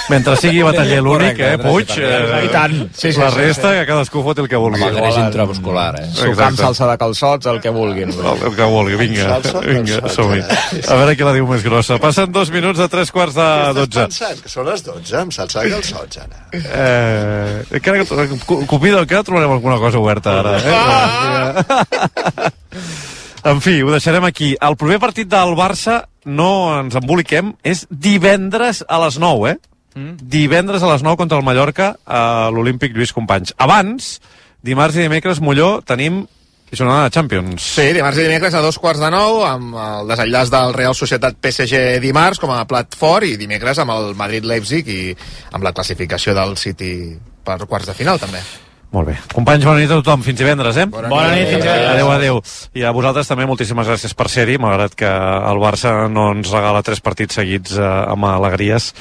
Mentre 0.07 0.35
sigui 0.37 0.61
bataller 0.63 1.01
l'únic, 1.01 1.39
eh, 1.41 1.57
Puig, 1.59 1.95
eh, 1.97 2.45
I 2.45 2.49
tant. 2.53 2.75
Sí, 2.93 3.09
sí, 3.11 3.19
la 3.19 3.31
sí, 3.33 3.39
resta, 3.41 3.71
sí. 3.73 3.79
que 3.81 3.85
cadascú 3.89 4.21
foti 4.23 4.43
el 4.45 4.47
que 4.47 4.59
vulgui. 4.61 4.83
Amb 4.85 4.93
el 4.93 5.01
greix 5.01 5.17
intramuscular, 5.19 5.87
eh? 5.99 6.05
Sucar 6.15 6.47
amb 6.51 6.59
salsa 6.61 6.87
de 6.91 6.95
calçots, 7.01 7.49
el 7.51 7.59
que 7.63 7.73
vulguin. 7.73 8.13
El, 8.13 8.43
el 8.51 8.55
que 8.55 8.69
vulgui, 8.71 8.95
vinga, 9.01 9.25
Salsa, 9.33 9.63
vinga, 9.65 9.99
calçots, 10.05 10.15
som-hi. 10.15 10.39
eh? 10.45 10.83
A 10.87 10.99
veure 11.01 11.17
qui 11.17 11.27
la 11.27 11.33
diu 11.35 11.49
més 11.49 11.65
grossa. 11.65 11.97
Passen 11.99 12.31
dos 12.31 12.53
minuts 12.53 12.79
de 12.79 12.87
tres 12.93 13.11
quarts 13.11 13.35
de 13.35 13.49
dotze. 13.81 14.05
pensant? 14.05 14.43
Que 14.45 14.53
són 14.53 14.69
les 14.69 14.85
12, 14.85 15.17
amb 15.25 15.33
salsa 15.35 15.65
de 15.65 15.73
calçots, 15.75 16.21
ara. 16.23 16.45
Eh, 16.53 17.65
encara 17.81 18.05
que, 18.05 18.29
Cupido, 18.69 19.01
encara 19.01 19.25
trobarem 19.25 19.57
alguna 19.57 19.81
cosa 19.81 19.99
oberta 19.99 20.39
ara. 20.39 20.55
Eh? 20.61 20.75
Ah! 20.85 21.64
En 23.45 23.59
fi, 23.61 23.75
ho 23.85 23.91
deixarem 23.93 24.25
aquí. 24.25 24.55
El 24.57 24.73
proper 24.73 24.97
partit 25.03 25.29
del 25.29 25.51
Barça, 25.53 25.99
no 26.25 26.49
ens 26.79 26.95
emboliquem, 26.97 27.51
és 27.61 27.83
divendres 27.91 28.81
a 28.89 28.97
les 29.03 29.19
9, 29.21 29.51
eh? 29.51 29.59
Mm. 29.93 30.15
Divendres 30.33 30.81
a 30.81 30.89
les 30.89 31.05
9 31.05 31.19
contra 31.21 31.37
el 31.37 31.45
Mallorca 31.45 31.91
a 32.09 32.49
l'Olímpic 32.49 32.97
Lluís 32.97 33.13
Companys. 33.13 33.53
Abans, 33.61 34.15
dimarts 34.65 34.97
i 34.97 35.05
dimecres, 35.05 35.43
Molló, 35.45 35.77
tenim 35.85 36.23
jornada 36.73 37.05
de 37.05 37.13
Champions. 37.13 37.69
Sí, 37.77 37.91
dimarts 37.93 38.17
i 38.17 38.25
dimecres 38.25 38.57
a 38.57 38.65
dos 38.65 38.81
quarts 38.81 39.05
de 39.05 39.13
nou 39.13 39.43
amb 39.45 39.77
el 39.77 40.09
desenllaç 40.09 40.49
del 40.51 40.73
Real 40.73 40.97
Societat 40.97 41.37
PSG 41.37 42.01
dimarts 42.03 42.41
com 42.41 42.51
a 42.51 42.65
plat 42.65 42.97
fort 42.97 43.29
i 43.29 43.37
dimecres 43.37 43.79
amb 43.79 43.93
el 43.93 44.15
Madrid-Leipzig 44.17 44.89
i 44.89 45.01
amb 45.53 45.63
la 45.63 45.77
classificació 45.77 46.33
del 46.33 46.57
City 46.57 46.95
per 47.45 47.61
quarts 47.69 47.93
de 47.93 47.97
final 47.97 48.19
també. 48.19 48.41
Molt 48.95 49.09
bé. 49.11 49.15
Companys, 49.33 49.65
bona 49.67 49.81
nit 49.81 49.91
a 49.91 49.99
tothom. 49.99 50.23
Fins 50.23 50.39
divendres, 50.39 50.77
eh? 50.79 50.85
Bona 50.87 51.09
Bona 51.11 51.33
nit, 51.33 51.43
nit, 51.43 51.51
fins 51.51 51.65
divendres. 51.65 51.91
Adéu, 51.91 52.11
adéu. 52.13 52.39
I 52.79 52.85
a 52.87 52.93
vosaltres 52.95 53.27
també 53.27 53.47
moltíssimes 53.49 53.89
gràcies 53.91 54.15
per 54.15 54.29
ser-hi, 54.31 54.55
malgrat 54.61 54.95
que 54.95 55.09
el 55.51 55.59
Barça 55.59 55.95
no 56.11 56.29
ens 56.37 56.51
regala 56.53 56.83
tres 56.85 57.03
partits 57.03 57.35
seguits 57.41 57.75
eh, 57.75 57.89
amb 58.15 58.29
alegries. 58.31 58.93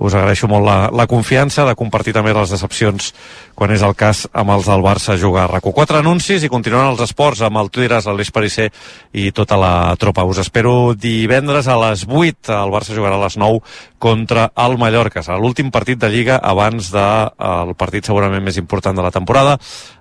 Us 0.00 0.16
agraeixo 0.16 0.48
molt 0.48 0.64
la, 0.64 0.76
la 0.96 1.06
confiança 1.06 1.66
de 1.68 1.74
compartir 1.76 2.14
també 2.16 2.32
les 2.32 2.52
decepcions 2.52 3.10
quan 3.54 3.72
és 3.74 3.82
el 3.84 3.92
cas 3.98 4.24
amb 4.32 4.54
els 4.54 4.68
del 4.70 4.84
Barça 4.84 5.18
jugar 5.20 5.44
a 5.44 5.50
RACO. 5.50 5.74
Quatre 5.76 6.00
anuncis 6.00 6.44
i 6.44 6.48
continuant 6.52 6.88
els 6.94 7.02
esports 7.04 7.42
amb 7.44 7.60
el 7.60 7.68
Tu 7.68 7.84
diràs, 7.84 8.08
l'Aleix 8.08 8.32
Parisser 8.32 8.70
i 9.12 9.28
tota 9.36 9.58
la 9.60 9.72
tropa. 10.00 10.24
Us 10.24 10.40
espero 10.40 10.94
divendres 10.96 11.68
a 11.68 11.76
les 11.84 12.06
8. 12.08 12.48
El 12.56 12.72
Barça 12.72 12.96
jugarà 12.96 13.18
a 13.20 13.24
les 13.26 13.36
9 13.36 13.60
contra 14.00 14.48
el 14.56 14.78
Mallorca. 14.80 15.20
Serà 15.20 15.36
l'últim 15.36 15.68
partit 15.70 16.00
de 16.00 16.08
Lliga 16.08 16.40
abans 16.40 16.88
del 16.94 17.28
de, 17.68 17.76
partit 17.76 18.08
segurament 18.08 18.44
més 18.44 18.56
important 18.56 18.96
de 18.96 19.04
la 19.04 19.12
temporada, 19.12 19.58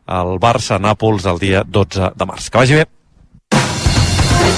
el 0.07 0.39
Barça-Nàpols 0.39 1.27
el 1.29 1.43
dia 1.43 1.65
12 1.67 2.13
de 2.15 2.29
març. 2.29 2.47
Que 2.49 2.63
vagi 2.63 2.79
bé. 2.79 2.87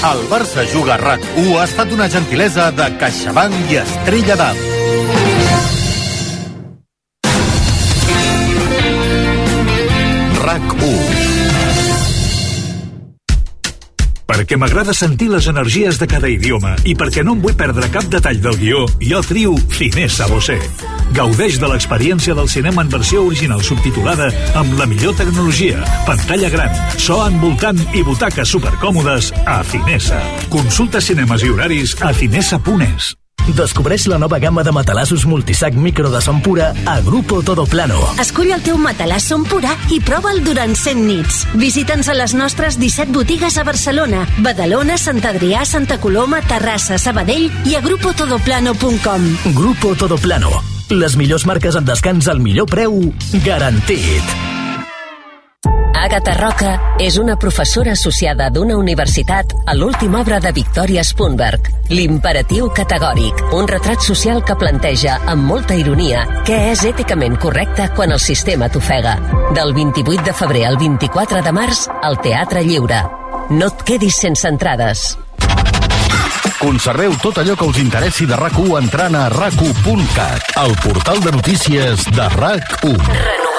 El 0.01 0.21
Barça 0.31 0.65
Juga 0.65 0.95
a 0.95 1.01
RAC1 1.01 1.57
ha 1.59 1.65
estat 1.67 1.91
una 1.93 2.09
gentilesa 2.09 2.71
de 2.73 2.89
CaixaBank 3.01 3.73
i 3.73 3.81
Estrella 3.83 4.39
d'Am. 4.39 4.80
Perquè 14.31 14.55
m'agrada 14.57 14.93
sentir 14.97 15.27
les 15.29 15.45
energies 15.51 15.99
de 16.01 16.07
cada 16.09 16.29
idioma 16.31 16.71
i 16.87 16.95
perquè 16.97 17.21
no 17.23 17.35
em 17.35 17.43
vull 17.43 17.53
perdre 17.59 17.91
cap 17.93 18.07
detall 18.09 18.39
del 18.41 18.57
guió, 18.57 18.81
jo 19.03 19.21
trio 19.27 19.53
Finesa 19.69 20.25
Bosé. 20.31 20.57
Gaudeix 21.13 21.59
de 21.61 21.69
l'experiència 21.69 22.33
del 22.33 22.49
cinema 22.49 22.81
en 22.81 22.89
versió 22.89 23.21
original 23.27 23.61
subtitulada 23.61 24.31
amb 24.57 24.73
la 24.79 24.89
millor 24.89 25.13
tecnologia, 25.19 25.85
pantalla 26.09 26.49
gran, 26.49 26.73
so 26.97 27.21
envoltant 27.27 27.79
i 27.93 28.01
butaques 28.07 28.57
supercòmodes 28.57 29.33
a 29.45 29.61
Finesa. 29.67 30.23
Consulta 30.49 31.03
cinemes 31.03 31.45
i 31.45 31.53
horaris 31.53 31.99
a 32.01 32.15
finesa.es. 32.15 33.15
Descobreix 33.49 34.05
la 34.07 34.17
nova 34.21 34.39
gamma 34.39 34.63
de 34.63 34.71
matalassos 34.71 35.25
multisac 35.25 35.73
micro 35.73 36.09
de 36.11 36.21
son 36.21 36.41
pura 36.41 36.73
a 36.85 36.99
Grupo 37.01 37.41
Todo 37.43 37.65
Plano. 37.65 37.99
Escull 38.21 38.51
el 38.53 38.61
teu 38.63 38.77
matalàs 38.77 39.25
Som 39.27 39.43
Pura 39.49 39.73
i 39.91 39.99
prova'l 39.99 40.43
durant 40.45 40.75
100 40.77 41.01
nits. 41.07 41.41
Visita'ns 41.57 42.11
a 42.11 42.15
les 42.17 42.35
nostres 42.37 42.79
17 42.79 43.11
botigues 43.15 43.57
a 43.57 43.65
Barcelona, 43.67 44.23
Badalona, 44.39 44.97
Sant 45.01 45.23
Adrià, 45.25 45.65
Santa 45.65 45.99
Coloma, 45.99 46.41
Terrassa, 46.47 46.99
Sabadell 47.01 47.49
i 47.65 47.75
a 47.75 47.81
grupotodoplano.com. 47.81 49.27
Grupo 49.57 49.95
Todo 49.97 50.21
Plano. 50.21 50.53
Les 50.91 51.15
millors 51.15 51.45
marques 51.47 51.75
en 51.79 51.85
descans 51.87 52.27
al 52.27 52.41
millor 52.43 52.67
preu 52.69 52.97
garantit. 53.45 54.60
Agatha 56.01 56.33
Roca 56.33 56.71
és 56.97 57.19
una 57.21 57.35
professora 57.37 57.93
associada 57.93 58.49
d'una 58.49 58.73
universitat 58.77 59.53
a 59.69 59.75
l'última 59.77 60.23
obra 60.25 60.39
de 60.41 60.51
Victoria 60.51 61.03
Spunberg, 61.05 61.69
L'imperatiu 61.91 62.69
categòric, 62.71 63.41
un 63.51 63.67
retrat 63.67 63.99
social 64.01 64.39
que 64.47 64.55
planteja 64.55 65.17
amb 65.29 65.43
molta 65.43 65.75
ironia 65.75 66.23
què 66.47 66.57
és 66.71 66.85
èticament 66.87 67.35
correcte 67.35 67.89
quan 67.97 68.15
el 68.15 68.21
sistema 68.23 68.69
t'ofega. 68.71 69.17
Del 69.57 69.75
28 69.75 70.23
de 70.29 70.33
febrer 70.33 70.63
al 70.69 70.79
24 70.79 71.43
de 71.43 71.53
març, 71.53 71.83
al 71.91 72.17
Teatre 72.23 72.63
Lliure. 72.63 73.03
No 73.51 73.67
et 73.67 73.85
quedis 73.85 74.21
sense 74.23 74.47
entrades. 74.47 75.03
Conserveu 76.61 77.13
tot 77.21 77.41
allò 77.41 77.57
que 77.59 77.67
us 77.67 77.83
interessi 77.83 78.25
de 78.29 78.39
RAC1 78.39 78.73
entrant 78.85 79.19
a 79.19 79.27
rac1.cat, 79.33 80.53
el 80.63 80.77
portal 80.81 81.21
de 81.27 81.37
notícies 81.37 82.05
de 82.15 82.33
RAC1. 82.39 82.97
Tantes 83.11 83.50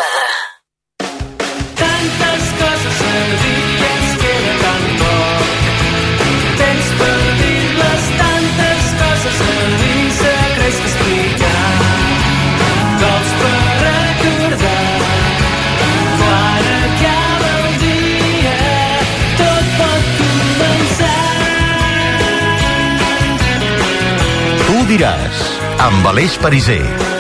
diràs, 24.92 25.40
amb 25.80 26.04
Aleix 26.10 26.36
Pariser. 26.42 27.11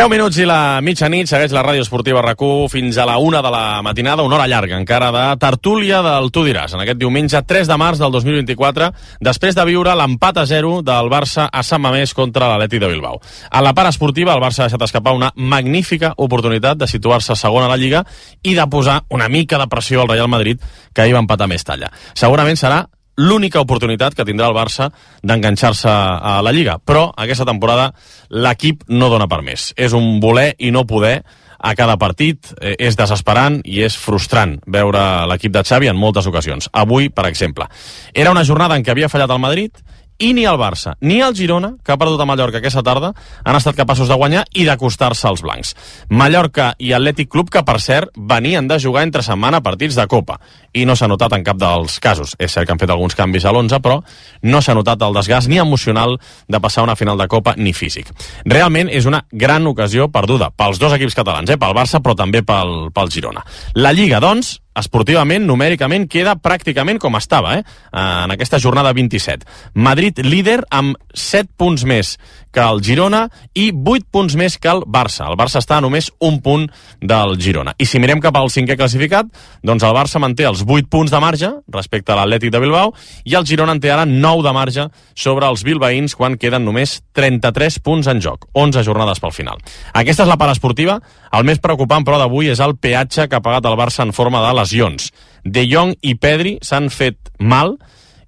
10 0.00 0.08
minuts 0.08 0.38
i 0.40 0.46
la 0.48 0.80
mitjanit 0.80 1.28
segueix 1.28 1.52
la 1.52 1.60
ràdio 1.60 1.82
esportiva 1.84 2.22
rac 2.24 2.40
fins 2.72 2.96
a 2.96 3.04
la 3.04 3.18
una 3.20 3.42
de 3.44 3.50
la 3.52 3.82
matinada, 3.84 4.22
una 4.24 4.36
hora 4.38 4.46
llarga 4.48 4.78
encara 4.78 5.10
de 5.12 5.24
tertúlia 5.36 5.98
del 6.00 6.30
Tu 6.32 6.40
diràs, 6.46 6.72
en 6.72 6.80
aquest 6.80 6.96
diumenge 6.96 7.42
3 7.44 7.68
de 7.68 7.76
març 7.76 7.98
del 8.00 8.10
2024, 8.14 8.88
després 9.20 9.54
de 9.54 9.66
viure 9.68 9.92
l'empat 9.92 10.38
a 10.40 10.46
0 10.48 10.80
del 10.80 11.10
Barça 11.12 11.50
a 11.52 11.62
Sant 11.62 11.82
Mamés 11.84 12.14
contra 12.16 12.48
l'Atleti 12.48 12.80
de 12.80 12.88
Bilbao. 12.88 13.20
A 13.50 13.60
la 13.60 13.74
part 13.76 13.90
esportiva, 13.90 14.32
el 14.32 14.40
Barça 14.40 14.62
ha 14.62 14.70
deixat 14.70 14.86
escapar 14.86 15.12
una 15.12 15.34
magnífica 15.36 16.14
oportunitat 16.16 16.80
de 16.80 16.88
situar-se 16.88 17.36
segon 17.36 17.66
a 17.66 17.68
la 17.68 17.76
Lliga 17.76 18.00
i 18.40 18.54
de 18.56 18.66
posar 18.72 19.02
una 19.10 19.28
mica 19.28 19.60
de 19.60 19.68
pressió 19.68 20.00
al 20.00 20.08
Real 20.08 20.32
Madrid, 20.32 20.64
que 20.94 21.04
ahir 21.04 21.12
va 21.12 21.20
empatar 21.26 21.50
més 21.50 21.66
talla. 21.68 21.92
Segurament 22.14 22.56
serà 22.56 22.86
l'única 23.20 23.60
oportunitat 23.60 24.16
que 24.16 24.24
tindrà 24.24 24.48
el 24.48 24.56
Barça 24.56 24.88
d'enganxar-se 25.22 25.90
a 25.90 26.38
la 26.44 26.54
Lliga. 26.56 26.78
Però 26.80 27.10
aquesta 27.16 27.46
temporada 27.48 27.90
l'equip 28.30 28.86
no 28.88 29.10
dona 29.12 29.28
per 29.28 29.42
més. 29.44 29.70
És 29.76 29.92
un 29.96 30.18
voler 30.22 30.54
i 30.58 30.72
no 30.72 30.86
poder 30.88 31.20
a 31.60 31.74
cada 31.76 31.98
partit, 32.00 32.54
eh, 32.60 32.74
és 32.78 32.96
desesperant 32.96 33.60
i 33.68 33.82
és 33.84 33.96
frustrant 34.00 34.56
veure 34.66 35.26
l'equip 35.28 35.52
de 35.52 35.62
Xavi 35.62 35.90
en 35.92 35.98
moltes 36.00 36.26
ocasions. 36.26 36.70
Avui, 36.72 37.10
per 37.10 37.26
exemple. 37.28 37.68
Era 38.14 38.32
una 38.32 38.44
jornada 38.44 38.76
en 38.76 38.84
què 38.84 38.94
havia 38.94 39.10
fallat 39.12 39.30
el 39.30 39.42
Madrid 39.42 39.76
i 40.20 40.32
ni 40.36 40.44
el 40.46 40.58
Barça 40.60 40.94
ni 41.00 41.18
el 41.24 41.34
Girona, 41.34 41.72
que 41.82 41.92
ha 41.92 41.98
perdut 41.98 42.20
a 42.20 42.26
Mallorca 42.28 42.60
aquesta 42.60 42.84
tarda, 42.86 43.12
han 43.44 43.56
estat 43.56 43.78
capaços 43.78 44.08
de 44.08 44.16
guanyar 44.20 44.44
i 44.54 44.66
d'acostar-se 44.68 45.26
als 45.26 45.42
blancs. 45.42 45.74
Mallorca 46.12 46.74
i 46.78 46.92
Atlètic 46.94 47.30
Club, 47.32 47.50
que 47.50 47.64
per 47.66 47.78
cert 47.80 48.12
venien 48.14 48.68
de 48.68 48.78
jugar 48.78 49.06
entre 49.08 49.24
setmana 49.26 49.62
partits 49.64 49.96
de 49.98 50.06
Copa 50.06 50.38
i 50.76 50.84
no 50.86 50.94
s'ha 50.94 51.08
notat 51.10 51.34
en 51.34 51.44
cap 51.46 51.58
dels 51.58 51.98
casos. 51.98 52.36
És 52.38 52.52
cert 52.52 52.68
que 52.68 52.76
han 52.76 52.82
fet 52.82 52.92
alguns 52.92 53.16
canvis 53.18 53.48
a 53.48 53.54
l'11, 53.54 53.80
però 53.82 54.00
no 54.46 54.62
s'ha 54.62 54.76
notat 54.76 55.02
el 55.02 55.16
desgast 55.16 55.48
ni 55.48 55.58
emocional 55.58 56.18
de 56.48 56.60
passar 56.60 56.84
una 56.84 56.96
final 56.96 57.18
de 57.18 57.28
Copa 57.28 57.56
ni 57.56 57.72
físic. 57.72 58.12
Realment 58.44 58.92
és 58.92 59.08
una 59.08 59.24
gran 59.32 59.66
ocasió 59.66 60.10
perduda 60.12 60.50
pels 60.54 60.78
dos 60.78 60.92
equips 60.94 61.16
catalans, 61.16 61.50
eh? 61.50 61.58
pel 61.58 61.76
Barça 61.76 62.02
però 62.04 62.14
també 62.16 62.44
pel, 62.46 62.90
pel 62.94 63.10
Girona. 63.10 63.44
La 63.74 63.94
Lliga, 63.96 64.20
doncs, 64.20 64.58
esportivament, 64.80 65.46
numèricament, 65.46 66.08
queda 66.10 66.36
pràcticament 66.40 67.00
com 67.02 67.16
estava, 67.18 67.56
eh? 67.58 67.64
en 67.92 68.34
aquesta 68.36 68.60
jornada 68.62 68.92
27. 68.96 69.46
Madrid 69.74 70.20
líder 70.24 70.60
amb 70.70 70.98
7 71.14 71.54
punts 71.60 71.86
més 71.88 72.16
que 72.52 72.62
el 72.62 72.82
Girona 72.84 73.24
i 73.54 73.70
8 73.72 74.08
punts 74.10 74.36
més 74.38 74.56
que 74.58 74.70
el 74.70 74.82
Barça. 74.86 75.28
El 75.30 75.38
Barça 75.38 75.60
està 75.62 75.78
a 75.78 75.84
només 75.84 76.10
un 76.20 76.40
punt 76.44 76.66
del 77.00 77.36
Girona. 77.40 77.74
I 77.78 77.86
si 77.86 78.00
mirem 78.02 78.20
cap 78.22 78.36
al 78.36 78.50
cinquè 78.52 78.76
classificat, 78.78 79.30
doncs 79.66 79.86
el 79.86 79.94
Barça 79.96 80.20
manté 80.22 80.46
els 80.48 80.64
8 80.66 80.90
punts 80.90 81.12
de 81.12 81.20
marge 81.22 81.50
respecte 81.72 82.12
a 82.12 82.18
l'Atlètic 82.20 82.52
de 82.54 82.62
Bilbao 82.62 82.94
i 83.24 83.36
el 83.38 83.46
Girona 83.46 83.76
en 83.76 83.82
té 83.82 83.92
ara 83.92 84.06
9 84.08 84.44
de 84.46 84.54
marge 84.56 84.88
sobre 85.14 85.48
els 85.48 85.64
bilbaïns 85.66 86.16
quan 86.18 86.38
queden 86.40 86.66
només 86.66 86.98
33 87.16 87.80
punts 87.84 88.10
en 88.10 88.20
joc, 88.22 88.48
11 88.54 88.84
jornades 88.86 89.22
pel 89.22 89.34
final. 89.36 89.60
Aquesta 89.94 90.26
és 90.26 90.30
la 90.30 90.38
part 90.40 90.54
esportiva. 90.54 90.98
El 91.36 91.46
més 91.46 91.62
preocupant, 91.62 92.04
però, 92.06 92.18
d'avui 92.18 92.50
és 92.50 92.60
el 92.60 92.76
peatge 92.76 93.28
que 93.28 93.38
ha 93.38 93.44
pagat 93.44 93.66
el 93.68 93.78
Barça 93.78 94.02
en 94.06 94.14
forma 94.16 94.42
de 94.42 94.52
lesions. 94.58 95.10
De 95.44 95.64
Jong 95.70 95.94
i 96.02 96.16
Pedri 96.20 96.58
s'han 96.62 96.90
fet 96.90 97.30
mal 97.38 97.76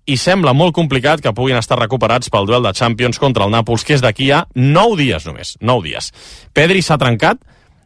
i 0.07 0.17
sembla 0.19 0.55
molt 0.57 0.75
complicat 0.75 1.23
que 1.23 1.33
puguin 1.35 1.59
estar 1.59 1.79
recuperats 1.79 2.31
pel 2.33 2.47
duel 2.49 2.65
de 2.67 2.75
Champions 2.75 3.21
contra 3.23 3.47
el 3.47 3.53
Nàpols, 3.55 3.85
que 3.87 3.95
és 3.95 4.03
d'aquí 4.03 4.31
a 4.35 4.45
9 4.55 4.99
dies 4.99 5.27
només, 5.29 5.57
9 5.61 5.87
dies. 5.87 6.11
Pedri 6.53 6.83
s'ha 6.83 6.99
trencat, 6.99 7.39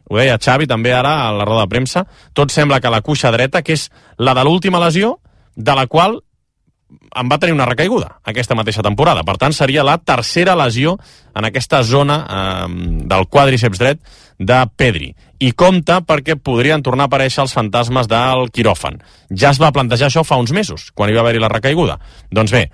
ho 0.09 0.17
deia 0.17 0.39
Xavi 0.41 0.67
també 0.67 0.93
ara 0.95 1.27
a 1.27 1.31
la 1.35 1.45
roda 1.45 1.65
de 1.65 1.73
premsa, 1.75 2.05
tot 2.33 2.53
sembla 2.53 2.81
que 2.81 2.89
la 2.89 3.03
cuixa 3.05 3.31
dreta, 3.35 3.61
que 3.61 3.75
és 3.77 3.89
la 4.17 4.33
de 4.33 4.45
l'última 4.47 4.81
lesió, 4.81 5.19
de 5.55 5.75
la 5.75 5.85
qual 5.87 6.21
en 6.87 7.29
va 7.29 7.37
tenir 7.37 7.53
una 7.53 7.65
recaiguda 7.67 8.19
aquesta 8.23 8.55
mateixa 8.55 8.85
temporada. 8.85 9.23
Per 9.27 9.35
tant, 9.37 9.53
seria 9.53 9.83
la 9.83 9.97
tercera 9.97 10.55
lesió 10.55 10.95
en 11.35 11.45
aquesta 11.45 11.83
zona 11.83 12.21
eh, 12.23 12.67
del 13.09 13.27
quadriceps 13.27 13.81
dret 13.81 14.01
de 14.37 14.59
Pedri. 14.75 15.13
I 15.39 15.51
compta 15.53 15.99
perquè 16.05 16.37
podrien 16.41 16.81
tornar 16.85 17.05
a 17.05 17.11
aparèixer 17.11 17.43
els 17.43 17.53
fantasmes 17.53 18.09
del 18.09 18.49
quiròfan. 18.53 19.01
Ja 19.29 19.51
es 19.53 19.61
va 19.61 19.73
plantejar 19.73 20.09
això 20.09 20.23
fa 20.25 20.39
uns 20.41 20.53
mesos, 20.53 20.91
quan 20.93 21.09
hi 21.09 21.17
va 21.17 21.21
haver-hi 21.25 21.41
la 21.43 21.51
recaiguda. 21.51 21.99
Doncs 22.31 22.53
bé, 22.53 22.67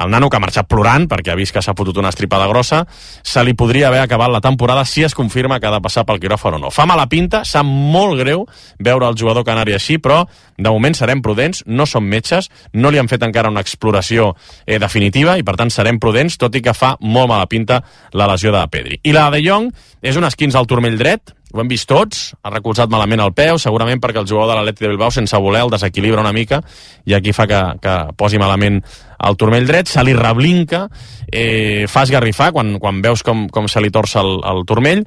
el 0.00 0.10
nano 0.10 0.28
que 0.30 0.36
ha 0.38 0.42
marxat 0.42 0.68
plorant 0.70 1.06
perquè 1.10 1.32
ha 1.32 1.38
vist 1.38 1.54
que 1.54 1.62
s'ha 1.62 1.74
fotut 1.76 1.98
una 2.00 2.10
estripada 2.12 2.48
grossa, 2.50 2.84
se 3.22 3.44
li 3.44 3.54
podria 3.54 3.88
haver 3.88 4.02
acabat 4.02 4.32
la 4.32 4.40
temporada 4.40 4.84
si 4.84 5.04
es 5.04 5.14
confirma 5.14 5.60
que 5.60 5.68
ha 5.68 5.74
de 5.74 5.82
passar 5.84 6.04
pel 6.06 6.20
quiròfan 6.22 6.58
o 6.58 6.62
no. 6.66 6.72
Fa 6.74 6.86
mala 6.86 7.06
pinta, 7.08 7.44
sap 7.44 7.66
molt 7.66 8.18
greu 8.20 8.46
veure 8.78 9.08
el 9.08 9.18
jugador 9.18 9.44
canari 9.46 9.76
així, 9.76 9.98
però 9.98 10.24
de 10.56 10.70
moment 10.70 10.94
serem 10.94 11.22
prudents, 11.22 11.64
no 11.66 11.86
som 11.86 12.04
metges, 12.06 12.50
no 12.72 12.90
li 12.90 12.98
han 12.98 13.10
fet 13.10 13.22
encara 13.26 13.50
una 13.50 13.62
exploració 13.64 14.32
eh, 14.66 14.78
definitiva 14.78 15.38
i 15.38 15.46
per 15.46 15.56
tant 15.60 15.70
serem 15.70 16.00
prudents, 16.02 16.38
tot 16.38 16.54
i 16.54 16.62
que 16.62 16.74
fa 16.74 16.94
molt 17.00 17.30
mala 17.30 17.46
pinta 17.50 17.82
la 18.12 18.28
lesió 18.30 18.52
de 18.54 18.66
Pedri. 18.70 19.00
I 19.02 19.14
la 19.14 19.30
de 19.34 19.42
Jong 19.44 19.70
és 20.02 20.18
un 20.18 20.26
esquins 20.26 20.54
al 20.54 20.68
turmell 20.70 20.98
dret, 20.98 21.34
ho 21.54 21.60
hem 21.62 21.70
vist 21.70 21.86
tots, 21.86 22.22
ha 22.42 22.50
recolzat 22.50 22.90
malament 22.90 23.22
el 23.22 23.30
peu, 23.36 23.60
segurament 23.62 24.00
perquè 24.02 24.18
el 24.18 24.26
jugador 24.26 24.50
de 24.50 24.56
l'Atleti 24.58 24.84
de 24.84 24.90
Bilbao, 24.90 25.12
sense 25.14 25.38
voler, 25.38 25.62
el 25.62 25.70
desequilibra 25.70 26.24
una 26.24 26.32
mica, 26.34 26.58
i 27.06 27.14
aquí 27.14 27.30
fa 27.36 27.46
que, 27.46 27.60
que 27.82 27.94
posi 28.18 28.40
malament 28.42 28.80
el 29.24 29.38
turmell 29.38 29.68
dret, 29.68 29.86
se 29.86 30.02
li 30.02 30.16
reblinca, 30.18 30.88
eh, 31.30 31.86
fa 31.90 32.02
esgarrifar 32.02 32.50
quan, 32.56 32.74
quan 32.82 32.98
veus 33.04 33.22
com, 33.22 33.46
com 33.54 33.70
se 33.70 33.82
li 33.84 33.92
torça 33.94 34.24
el, 34.24 34.40
el 34.50 34.64
turmell, 34.66 35.04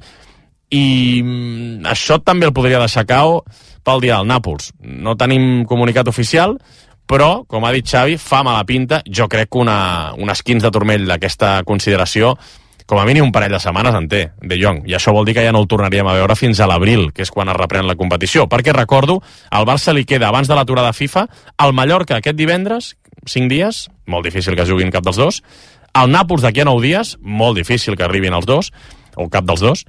i 0.72 1.20
mm, 1.20 1.84
això 1.92 2.16
també 2.24 2.48
el 2.48 2.56
podria 2.56 2.80
deixar 2.80 3.04
cau 3.08 3.42
pel 3.84 4.00
dia 4.04 4.16
del 4.16 4.28
Nàpols. 4.32 4.72
No 4.80 5.18
tenim 5.20 5.66
comunicat 5.68 6.08
oficial, 6.08 6.56
però, 7.08 7.44
com 7.48 7.64
ha 7.64 7.74
dit 7.76 7.88
Xavi, 7.88 8.16
fa 8.20 8.42
mala 8.44 8.64
pinta. 8.68 9.02
Jo 9.04 9.28
crec 9.32 9.52
que 9.52 9.60
una, 9.60 10.14
un 10.16 10.32
esquins 10.32 10.64
de 10.64 10.72
turmell 10.72 11.06
d'aquesta 11.08 11.58
consideració 11.68 12.34
com 12.88 12.96
a 12.96 13.04
mínim 13.04 13.26
un 13.26 13.32
parell 13.36 13.52
de 13.52 13.60
setmanes 13.60 13.92
en 13.92 14.06
té, 14.08 14.20
de 14.40 14.56
Jong, 14.56 14.80
i 14.88 14.94
això 14.96 15.12
vol 15.12 15.26
dir 15.28 15.34
que 15.36 15.42
ja 15.44 15.52
no 15.52 15.60
el 15.60 15.68
tornaríem 15.68 16.08
a 16.08 16.14
veure 16.16 16.34
fins 16.40 16.56
a 16.64 16.66
l'abril, 16.70 17.10
que 17.12 17.20
és 17.26 17.30
quan 17.30 17.50
es 17.52 17.56
reprèn 17.58 17.84
la 17.84 17.98
competició, 18.00 18.46
perquè 18.48 18.72
recordo, 18.72 19.18
al 19.52 19.68
Barça 19.68 19.92
li 19.92 20.06
queda 20.08 20.30
abans 20.32 20.48
de 20.48 20.56
l'aturada 20.56 20.94
FIFA, 20.96 21.26
al 21.60 21.76
Mallorca 21.76 22.16
aquest 22.16 22.38
divendres, 22.38 22.94
5 23.28 23.52
dies, 23.52 23.82
molt 24.08 24.24
difícil 24.24 24.56
que 24.56 24.64
juguin 24.64 24.94
cap 24.94 25.04
dels 25.04 25.20
dos, 25.20 25.42
al 25.92 26.08
Nàpols 26.08 26.46
d'aquí 26.46 26.64
a 26.64 26.68
9 26.70 26.80
dies, 26.86 27.18
molt 27.20 27.60
difícil 27.60 27.92
que 27.92 28.08
arribin 28.08 28.32
els 28.32 28.48
dos, 28.48 28.72
o 29.20 29.28
cap 29.28 29.44
dels 29.44 29.60
dos, 29.60 29.84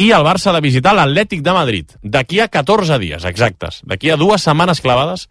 i 0.00 0.08
el 0.16 0.24
Barça 0.24 0.54
de 0.56 0.64
visitar 0.64 0.96
l'Atlètic 0.96 1.44
de 1.44 1.52
Madrid, 1.52 1.94
d'aquí 2.00 2.40
a 2.40 2.48
14 2.48 2.96
dies 3.02 3.28
exactes, 3.28 3.82
d'aquí 3.84 4.08
a 4.08 4.16
dues 4.16 4.48
setmanes 4.48 4.80
clavades, 4.80 5.28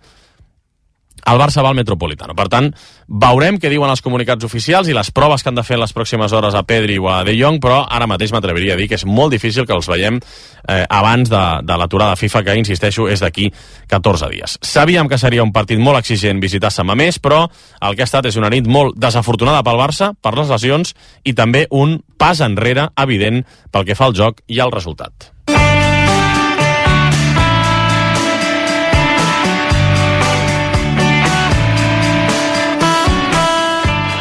el 1.27 1.39
Barça 1.39 1.63
va 1.63 1.69
al 1.69 1.77
Metropolitano. 1.77 2.35
Per 2.37 2.47
tant, 2.51 2.69
veurem 3.07 3.57
què 3.59 3.71
diuen 3.71 3.91
els 3.91 4.01
comunicats 4.03 4.47
oficials 4.47 4.87
i 4.87 4.95
les 4.95 5.11
proves 5.11 5.43
que 5.43 5.51
han 5.51 5.59
de 5.59 5.65
fer 5.67 5.77
en 5.77 5.83
les 5.83 5.93
pròximes 5.95 6.33
hores 6.33 6.55
a 6.55 6.63
Pedri 6.67 6.97
o 6.97 7.09
a 7.11 7.21
De 7.27 7.35
Jong, 7.37 7.59
però 7.63 7.83
ara 7.83 8.07
mateix 8.09 8.33
m'atreviria 8.35 8.75
a 8.75 8.79
dir 8.79 8.87
que 8.89 8.97
és 8.99 9.05
molt 9.05 9.35
difícil 9.35 9.67
que 9.67 9.75
els 9.75 9.89
veiem 9.91 10.19
eh, 10.19 10.83
abans 10.89 11.29
de, 11.29 11.43
de 11.67 11.77
l'aturada 11.79 12.17
FIFA, 12.19 12.43
que, 12.47 12.57
insisteixo, 12.59 13.07
és 13.11 13.23
d'aquí 13.23 13.51
14 13.91 14.31
dies. 14.33 14.57
Sabíem 14.61 15.11
que 15.11 15.19
seria 15.21 15.45
un 15.45 15.53
partit 15.55 15.79
molt 15.79 15.99
exigent 16.01 16.41
visitar 16.43 16.71
Sant 16.73 16.87
Mamés, 16.87 17.19
però 17.19 17.45
el 17.81 17.95
que 17.95 18.05
ha 18.05 18.09
estat 18.09 18.27
és 18.31 18.39
una 18.39 18.51
nit 18.53 18.67
molt 18.67 18.97
desafortunada 18.97 19.63
pel 19.67 19.81
Barça, 19.81 20.13
per 20.21 20.35
les 20.37 20.51
lesions, 20.53 20.93
i 21.23 21.35
també 21.37 21.67
un 21.71 21.99
pas 22.17 22.41
enrere 22.41 22.89
evident 22.97 23.43
pel 23.71 23.87
que 23.87 23.97
fa 23.97 24.07
al 24.07 24.15
joc 24.17 24.45
i 24.47 24.61
al 24.63 24.73
resultat. 24.73 25.36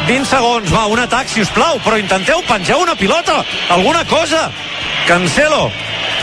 20 0.07 0.23
segons, 0.29 0.71
va, 0.71 0.85
un 0.87 1.01
atac, 1.03 1.27
si 1.27 1.41
us 1.43 1.49
plau, 1.51 1.81
però 1.83 1.97
intenteu 1.99 2.39
penjar 2.47 2.77
una 2.79 2.95
pilota, 2.95 3.41
alguna 3.75 4.05
cosa. 4.07 4.45
Cancelo, 5.07 5.65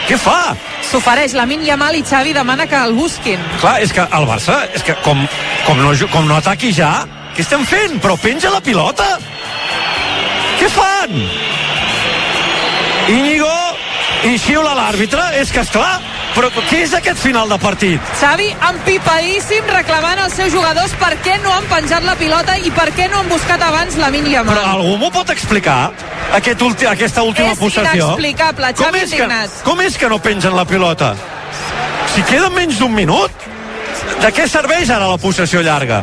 què 0.09 0.17
fa? 0.21 0.55
S'ofereix 0.89 1.35
la 1.37 1.45
Min 1.49 1.65
Yamal 1.65 1.99
i 1.99 2.03
Xavi 2.05 2.33
demana 2.37 2.65
que 2.69 2.81
el 2.81 2.97
busquin. 2.97 3.41
Clar, 3.61 3.77
és 3.85 3.93
que 3.93 4.05
el 4.05 4.25
Barça, 4.29 4.63
és 4.73 4.85
que 4.85 4.97
com, 5.05 5.21
com, 5.67 5.85
no, 5.85 5.93
com 6.13 6.25
no 6.29 6.41
ataqui 6.41 6.73
ja, 6.73 6.95
què 7.37 7.45
estem 7.45 7.65
fent? 7.69 7.99
Però 8.01 8.17
penja 8.21 8.53
la 8.55 8.63
pilota! 8.65 9.19
Què 10.61 10.69
fan? 10.73 11.17
Íñigo 13.13 13.53
i 14.25 14.39
xiula 14.41 14.73
l'àrbitre, 14.79 15.29
és 15.43 15.53
que 15.53 15.61
és 15.61 15.73
clar, 15.75 15.99
però 16.35 16.51
què 16.69 16.81
és 16.83 16.95
aquest 16.97 17.21
final 17.23 17.49
de 17.51 17.59
partit? 17.63 18.13
Xavi 18.21 18.49
empipadíssim 18.69 19.69
reclamant 19.71 20.19
als 20.25 20.35
seus 20.39 20.53
jugadors 20.55 20.95
per 21.01 21.13
què 21.25 21.37
no 21.45 21.53
han 21.55 21.69
penjat 21.71 22.07
la 22.07 22.17
pilota 22.19 22.57
i 22.59 22.73
per 22.75 22.89
què 22.97 23.07
no 23.13 23.23
han 23.23 23.31
buscat 23.31 23.63
abans 23.63 23.97
la 24.01 24.11
Min 24.15 24.27
Yamal. 24.33 24.57
Però 24.57 24.75
algú 24.75 24.97
m'ho 25.01 25.11
pot 25.15 25.31
explicar? 25.35 25.93
Aquest 26.35 26.63
ulti, 26.67 26.89
aquesta 26.91 27.23
última 27.23 27.53
és 27.55 27.61
possessió? 27.61 27.93
És 27.93 28.03
inexplicable, 28.03 28.73
Xavi 28.75 28.85
com 28.85 28.99
és, 28.99 29.11
que, 29.11 29.23
indignat. 29.23 29.63
com 29.69 29.81
és 29.87 29.99
que 30.01 30.11
no 30.11 30.19
pengen 30.19 30.57
la 30.57 30.67
pilota? 30.67 31.15
Si 32.15 32.23
queda 32.27 32.51
menys 32.55 32.79
d'un 32.83 32.95
minut, 32.95 33.47
de 34.23 34.31
què 34.35 34.49
serveix 34.51 34.91
ara 34.91 35.09
la 35.11 35.19
possessió 35.19 35.63
llarga? 35.63 36.03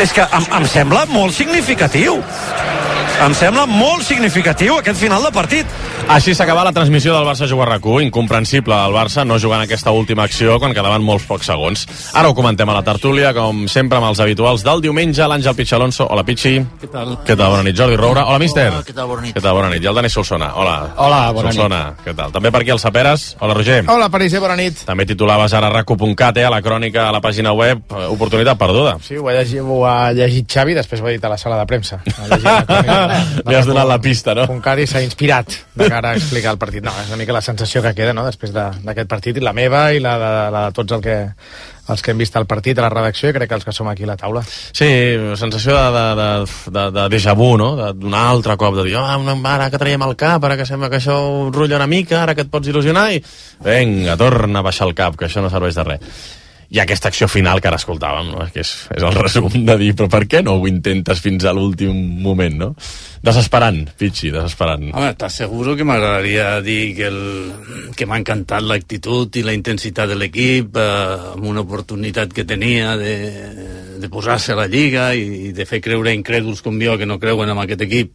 És 0.00 0.12
que 0.12 0.24
em, 0.24 0.48
em 0.58 0.66
sembla 0.68 1.06
molt 1.08 1.34
significatiu. 1.36 2.18
Em 3.16 3.32
sembla 3.32 3.62
molt 3.64 4.04
significatiu 4.04 4.74
aquest 4.76 4.98
final 5.00 5.22
de 5.24 5.30
partit. 5.32 5.70
Així 6.12 6.34
s'acaba 6.36 6.62
la 6.66 6.70
transmissió 6.76 7.14
del 7.14 7.24
Barça 7.24 7.46
Jugar 7.48 7.64
RAC1. 7.70 8.04
Incomprensible 8.04 8.76
el 8.76 8.92
Barça 8.94 9.24
no 9.24 9.38
jugant 9.40 9.62
aquesta 9.64 9.90
última 9.90 10.26
acció 10.28 10.58
quan 10.60 10.74
quedaven 10.76 11.02
molts 11.02 11.24
pocs 11.26 11.48
segons. 11.48 11.86
Ara 12.12 12.28
ho 12.28 12.34
comentem 12.36 12.68
a 12.68 12.74
la 12.76 12.82
tertúlia, 12.84 13.32
com 13.34 13.64
sempre 13.72 13.96
amb 13.98 14.10
els 14.10 14.20
habituals 14.20 14.62
del 14.66 14.84
diumenge, 14.84 15.24
l'Àngel 15.24 15.56
Pitxalonso. 15.56 16.06
Hola, 16.12 16.26
Pitxi. 16.28 16.60
Què 16.82 16.90
tal? 16.92 17.14
Què 17.24 17.34
tal? 17.34 17.54
Bona 17.54 17.64
nit. 17.64 17.78
Jordi 17.78 17.96
Roura. 17.96 18.26
Hola, 18.28 18.38
míster. 18.42 18.68
Hola, 18.68 18.84
què 18.84 18.94
tal? 18.94 19.08
Bona 19.08 19.24
nit. 19.24 19.34
Què 19.34 19.42
tal? 19.42 19.56
Bona 19.56 19.72
nit. 19.72 19.82
I 19.82 19.90
el 19.90 19.98
Dani 20.02 20.12
Solsona. 20.12 20.52
Hola. 20.60 20.76
Hola, 21.06 21.22
bona 21.32 21.48
nit. 21.48 21.58
Solsona. 21.62 21.80
Què 22.04 22.14
tal? 22.20 22.36
També 22.36 22.52
per 22.52 22.62
aquí 22.62 22.76
el 22.76 22.82
Saperes. 22.84 23.26
Hola, 23.40 23.56
Roger. 23.56 23.80
Hola, 23.96 24.10
Pariser, 24.12 24.44
bona 24.44 24.58
nit. 24.60 24.84
També 24.86 25.08
titulaves 25.08 25.56
ara 25.56 25.72
racu.cat, 25.72 26.36
eh, 26.36 26.44
a 26.44 26.52
la 26.52 26.60
crònica 26.62 27.08
a 27.08 27.16
la 27.16 27.24
pàgina 27.24 27.56
web. 27.56 27.80
Eh, 27.90 28.06
Oportunitat 28.12 28.60
perduda. 28.60 28.98
Sí, 29.02 29.16
ho 29.16 29.26
ha, 29.32 29.34
llegit, 29.40 29.64
ho 29.64 29.82
ha 29.88 30.12
llegit 30.12 30.46
Xavi, 30.52 30.76
després 30.76 31.00
ho 31.00 31.08
ha 31.08 31.16
dit 31.16 31.24
a 31.24 31.32
la 31.32 31.40
sala 31.40 31.58
de 31.64 31.66
premsa. 31.66 32.02
Ha 32.04 32.28
llegit 32.28 32.44
la 32.44 32.62
crònica 32.68 33.05
Li 33.46 33.54
has 33.54 33.66
donat 33.68 33.86
la 33.88 33.98
pista, 34.02 34.34
no? 34.34 34.46
Puncari 34.50 34.86
s'ha 34.86 35.02
inspirat 35.04 35.54
de 35.74 35.88
cara 35.90 36.10
a 36.14 36.16
explicar 36.18 36.52
el 36.54 36.58
partit. 36.58 36.84
No, 36.84 36.92
és 37.02 37.08
una 37.08 37.18
mica 37.20 37.32
la 37.36 37.42
sensació 37.44 37.82
que 37.84 37.94
queda, 37.94 38.12
no?, 38.16 38.24
després 38.26 38.52
de- 38.54 38.70
d'aquest 38.84 39.08
partit, 39.08 39.36
i 39.36 39.40
la 39.44 39.52
meva 39.56 39.88
i 39.92 40.00
la 40.00 40.16
de, 40.18 40.30
la 40.54 40.64
de 40.68 40.76
tots 40.76 40.92
el 40.96 41.02
que, 41.04 41.16
els 41.88 42.02
que 42.02 42.10
hem 42.10 42.18
vist 42.18 42.36
el 42.36 42.46
partit 42.50 42.78
a 42.78 42.82
la 42.86 42.90
redacció, 42.90 43.30
i 43.30 43.36
crec 43.36 43.48
que 43.50 43.58
els 43.60 43.64
que 43.64 43.72
som 43.76 43.88
aquí 43.88 44.04
a 44.04 44.10
la 44.12 44.16
taula. 44.16 44.42
Sí, 44.46 44.88
sensació 45.38 45.76
de, 45.76 45.90
de, 45.96 46.06
de, 46.20 46.70
de, 46.78 46.86
de 47.00 47.08
déjà 47.16 47.34
vu, 47.38 47.52
no? 47.60 47.74
D'un 47.94 48.14
altre 48.14 48.56
cop, 48.56 48.74
de 48.80 48.88
dir, 48.88 48.96
oh, 48.98 49.04
ara 49.46 49.70
que 49.70 49.78
traiem 49.78 50.02
el 50.02 50.16
cap, 50.16 50.42
ara 50.44 50.56
que 50.56 50.66
sembla 50.66 50.90
que 50.90 50.98
això 51.02 51.16
rutlla 51.52 51.76
una 51.76 51.86
mica, 51.90 52.22
ara 52.22 52.34
que 52.34 52.42
et 52.46 52.50
pots 52.50 52.68
il·lusionar, 52.72 53.10
i 53.14 53.22
vinga, 53.64 54.16
torna 54.16 54.60
a 54.60 54.66
baixar 54.66 54.88
el 54.88 54.94
cap, 54.98 55.16
que 55.16 55.26
això 55.30 55.42
no 55.44 55.50
serveix 55.52 55.74
de 55.78 55.84
res. 55.84 56.00
I 56.74 56.80
aquesta 56.82 57.10
acció 57.12 57.28
final 57.30 57.60
que 57.62 57.68
ara 57.70 57.78
escoltàvem, 57.78 58.32
no? 58.34 58.46
que 58.52 58.64
és, 58.64 58.72
és 58.96 59.04
el 59.06 59.14
resum 59.14 59.48
de 59.54 59.76
dir, 59.78 59.92
però 59.98 60.08
per 60.10 60.24
què 60.26 60.42
no 60.42 60.56
ho 60.58 60.66
intentes 60.66 61.20
fins 61.22 61.46
a 61.46 61.52
l'últim 61.54 61.94
moment, 62.24 62.56
no? 62.58 62.70
Desesperant, 63.26 63.84
Pichi, 63.98 64.32
desesperant. 64.34 64.88
Home, 64.90 65.12
t'asseguro 65.18 65.76
que 65.78 65.86
m'agradaria 65.86 66.60
dir 66.66 66.94
que, 66.98 67.10
el, 67.10 67.92
que 67.98 68.06
m'ha 68.06 68.18
encantat 68.22 68.66
l'actitud 68.66 69.38
i 69.38 69.44
la 69.46 69.54
intensitat 69.54 70.10
de 70.10 70.18
l'equip, 70.18 70.78
eh, 70.78 71.30
amb 71.36 71.46
una 71.46 71.62
oportunitat 71.66 72.34
que 72.34 72.46
tenia 72.48 72.96
de, 72.98 73.14
de 74.02 74.10
posar-se 74.12 74.54
a 74.54 74.60
la 74.60 74.68
Lliga 74.70 75.12
i, 75.14 75.48
i 75.48 75.54
de 75.56 75.66
fer 75.70 75.82
creure 75.84 76.14
incrèduls 76.14 76.62
com 76.66 76.78
jo 76.82 76.98
que 76.98 77.08
no 77.08 77.20
creuen 77.22 77.50
en 77.54 77.62
aquest 77.62 77.86
equip 77.86 78.14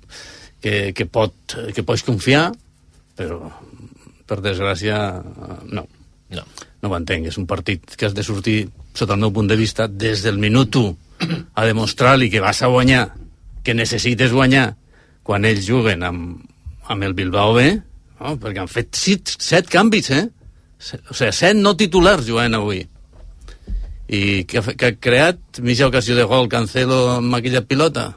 que, 0.62 0.92
que, 0.96 1.08
pot, 1.08 1.58
que 1.76 1.84
pots 1.88 2.06
confiar, 2.08 2.50
però 3.18 3.50
per 4.28 4.40
desgràcia 4.44 5.00
no. 5.72 5.88
No. 6.32 6.44
No 6.82 6.90
ho 6.90 6.98
entenc, 6.98 7.28
és 7.30 7.38
un 7.38 7.48
partit 7.50 7.96
que 7.96 8.08
has 8.08 8.16
de 8.18 8.24
sortir, 8.26 8.66
sota 8.98 9.16
el 9.18 9.22
meu 9.22 9.34
punt 9.36 9.50
de 9.52 9.58
vista, 9.60 9.88
des 9.88 10.24
del 10.26 10.40
minut 10.42 10.76
1 10.76 10.96
a 11.54 11.66
demostrar-li 11.68 12.30
que 12.32 12.42
vas 12.42 12.62
a 12.64 12.70
guanyar, 12.72 13.12
que 13.64 13.76
necessites 13.78 14.34
guanyar, 14.34 14.72
quan 15.24 15.46
ells 15.46 15.68
juguen 15.68 16.04
amb, 16.04 16.40
amb 16.90 17.04
el 17.06 17.14
Bilbao 17.14 17.54
B, 17.58 17.68
no? 18.20 18.38
perquè 18.42 18.64
han 18.64 18.72
fet 18.72 18.96
set, 18.98 19.36
set 19.38 19.70
canvis, 19.70 20.10
eh? 20.16 20.26
O 20.82 21.14
sigui, 21.14 21.30
set 21.36 21.60
no 21.60 21.76
titulars 21.78 22.26
jugant 22.26 22.58
avui. 22.58 22.82
I 24.12 24.44
que, 24.50 24.64
que 24.76 24.90
ha 24.90 24.96
creat 24.98 25.62
mitja 25.64 25.88
ocasió 25.88 26.18
de 26.18 26.26
gol 26.28 26.50
Cancelo 26.52 27.04
amb 27.20 27.38
aquella 27.38 27.62
pilota. 27.64 28.10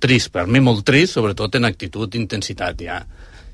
Trist, 0.00 0.30
per 0.32 0.46
mi 0.46 0.60
molt 0.64 0.84
trist, 0.86 1.16
sobretot 1.16 1.56
en 1.56 1.66
actitud, 1.68 2.14
intensitat, 2.20 2.84
ja. 2.84 3.00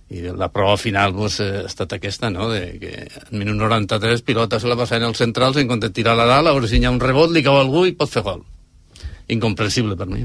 I 0.09 0.21
la 0.39 0.49
prova 0.55 0.77
final 0.79 1.15
pues, 1.17 1.41
eh, 1.43 1.63
ha 1.65 1.67
estat 1.67 1.97
aquesta, 1.97 2.31
no?, 2.31 2.49
de 2.53 2.79
que 2.79 2.93
en 3.09 3.39
minut 3.39 3.57
93 3.59 4.23
pilota 4.23 4.61
se 4.63 4.71
la 4.71 4.77
passa 4.79 5.01
en 5.01 5.09
els 5.09 5.19
centrals 5.19 5.59
en 5.59 5.67
compte 5.67 5.91
de 5.91 5.97
tirar 5.97 6.15
la 6.15 6.29
dalt, 6.31 6.47
a 6.47 6.55
veure 6.55 6.71
si 6.71 6.79
hi 6.79 6.87
ha 6.87 6.95
un 6.95 7.03
rebot, 7.03 7.33
li 7.35 7.43
cau 7.43 7.59
algú 7.59 7.87
i 7.87 7.95
pot 7.99 8.13
fer 8.13 8.23
gol. 8.27 8.45
Incomprensible 9.35 9.99
per 9.99 10.07
mi. 10.07 10.23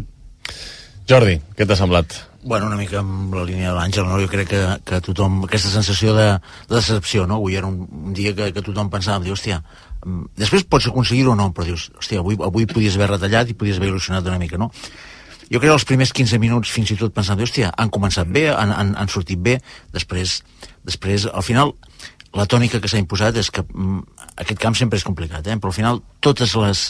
Jordi, 1.09 1.39
què 1.57 1.65
t'ha 1.65 1.75
semblat? 1.79 2.13
Bueno, 2.43 2.67
una 2.69 2.77
mica 2.77 2.99
amb 3.01 3.33
la 3.37 3.43
línia 3.45 3.69
de 3.69 3.77
l'Àngel, 3.77 4.05
no? 4.05 4.17
jo 4.21 4.29
crec 4.29 4.47
que, 4.49 4.61
que 4.85 4.99
tothom, 5.05 5.43
aquesta 5.45 5.69
sensació 5.73 6.13
de, 6.17 6.27
de 6.69 6.75
decepció, 6.77 7.25
no? 7.29 7.37
avui 7.41 7.57
era 7.57 7.69
un, 7.69 7.83
un 7.89 8.15
dia 8.17 8.33
que, 8.37 8.51
que 8.53 8.63
tothom 8.65 8.89
pensava, 8.93 9.21
diu, 9.25 9.33
hòstia, 9.33 9.59
mm, 10.05 10.31
després 10.41 10.65
pots 10.69 10.87
aconseguir-ho 10.89 11.35
o 11.35 11.37
no, 11.37 11.51
però 11.53 11.67
dius, 11.69 11.89
hòstia, 11.97 12.21
avui, 12.21 12.37
avui 12.41 12.65
podies 12.69 12.97
haver 12.97 13.11
retallat 13.15 13.49
i 13.49 13.57
podies 13.57 13.77
haver 13.81 13.91
il·lusionat 13.91 14.29
una 14.29 14.41
mica, 14.41 14.61
no? 14.61 14.71
Jo 15.51 15.59
crec 15.59 15.67
que 15.67 15.75
els 15.75 15.87
primers 15.87 16.13
15 16.15 16.39
minuts 16.39 16.71
fins 16.71 16.93
i 16.93 16.95
tot 16.99 17.11
pensant, 17.15 17.39
hòstia, 17.43 17.73
han 17.75 17.91
començat 17.91 18.29
bé, 18.31 18.47
han, 18.55 18.71
han, 18.71 18.93
han 18.95 19.09
sortit 19.11 19.41
bé, 19.43 19.57
després, 19.91 20.37
després, 20.87 21.27
al 21.27 21.43
final, 21.43 21.73
la 22.37 22.47
tònica 22.47 22.79
que 22.79 22.87
s'ha 22.87 23.01
imposat 23.01 23.35
és 23.41 23.51
que 23.51 23.65
mm, 23.65 23.99
aquest 24.45 24.61
camp 24.61 24.77
sempre 24.79 25.01
és 25.01 25.03
complicat, 25.03 25.47
eh? 25.47 25.57
però 25.59 25.73
al 25.73 25.75
final 25.75 25.99
totes 26.23 26.55
les, 26.55 26.85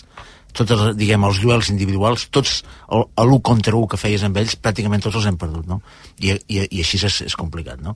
totes, 0.54 0.84
diguem, 1.00 1.26
els 1.26 1.40
duels 1.42 1.72
individuals, 1.74 2.28
tots 2.30 2.60
el, 2.94 3.08
l'1 3.24 3.42
contra 3.50 3.74
1 3.80 3.90
que 3.90 4.00
feies 4.00 4.26
amb 4.28 4.38
ells, 4.38 4.54
pràcticament 4.62 5.02
tots 5.08 5.18
els 5.18 5.26
hem 5.32 5.42
perdut, 5.42 5.66
no? 5.66 5.80
I, 6.20 6.36
i, 6.36 6.62
i 6.68 6.84
així 6.84 7.02
és, 7.02 7.22
és 7.32 7.38
complicat, 7.40 7.82
no? 7.82 7.96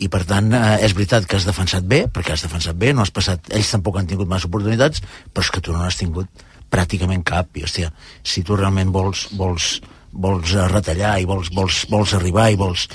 I 0.00 0.10
per 0.12 0.26
tant, 0.28 0.52
eh, 0.56 0.76
és 0.84 0.92
veritat 0.96 1.24
que 1.28 1.40
has 1.40 1.48
defensat 1.48 1.88
bé, 1.88 2.04
perquè 2.12 2.36
has 2.36 2.44
defensat 2.44 2.76
bé, 2.76 2.92
no 2.92 3.04
has 3.04 3.14
passat, 3.16 3.48
ells 3.56 3.72
tampoc 3.72 3.96
han 4.00 4.08
tingut 4.10 4.28
massa 4.28 4.48
oportunitats, 4.50 5.00
però 5.32 5.46
és 5.46 5.52
que 5.54 5.64
tu 5.64 5.72
no 5.72 5.80
n'has 5.80 6.00
tingut 6.00 6.28
pràcticament 6.70 7.24
cap, 7.26 7.50
i 7.58 7.64
hòstia, 7.66 7.90
si 8.22 8.44
tu 8.46 8.58
realment 8.58 8.92
vols, 8.94 9.28
vols, 9.38 9.78
vols 10.12 10.54
eh, 10.54 10.68
retallar 10.70 11.18
i 11.20 11.28
vols, 11.28 11.50
vols, 11.54 11.84
vols 11.90 12.14
arribar 12.18 12.50
i 12.50 12.58
vols, 12.60 12.86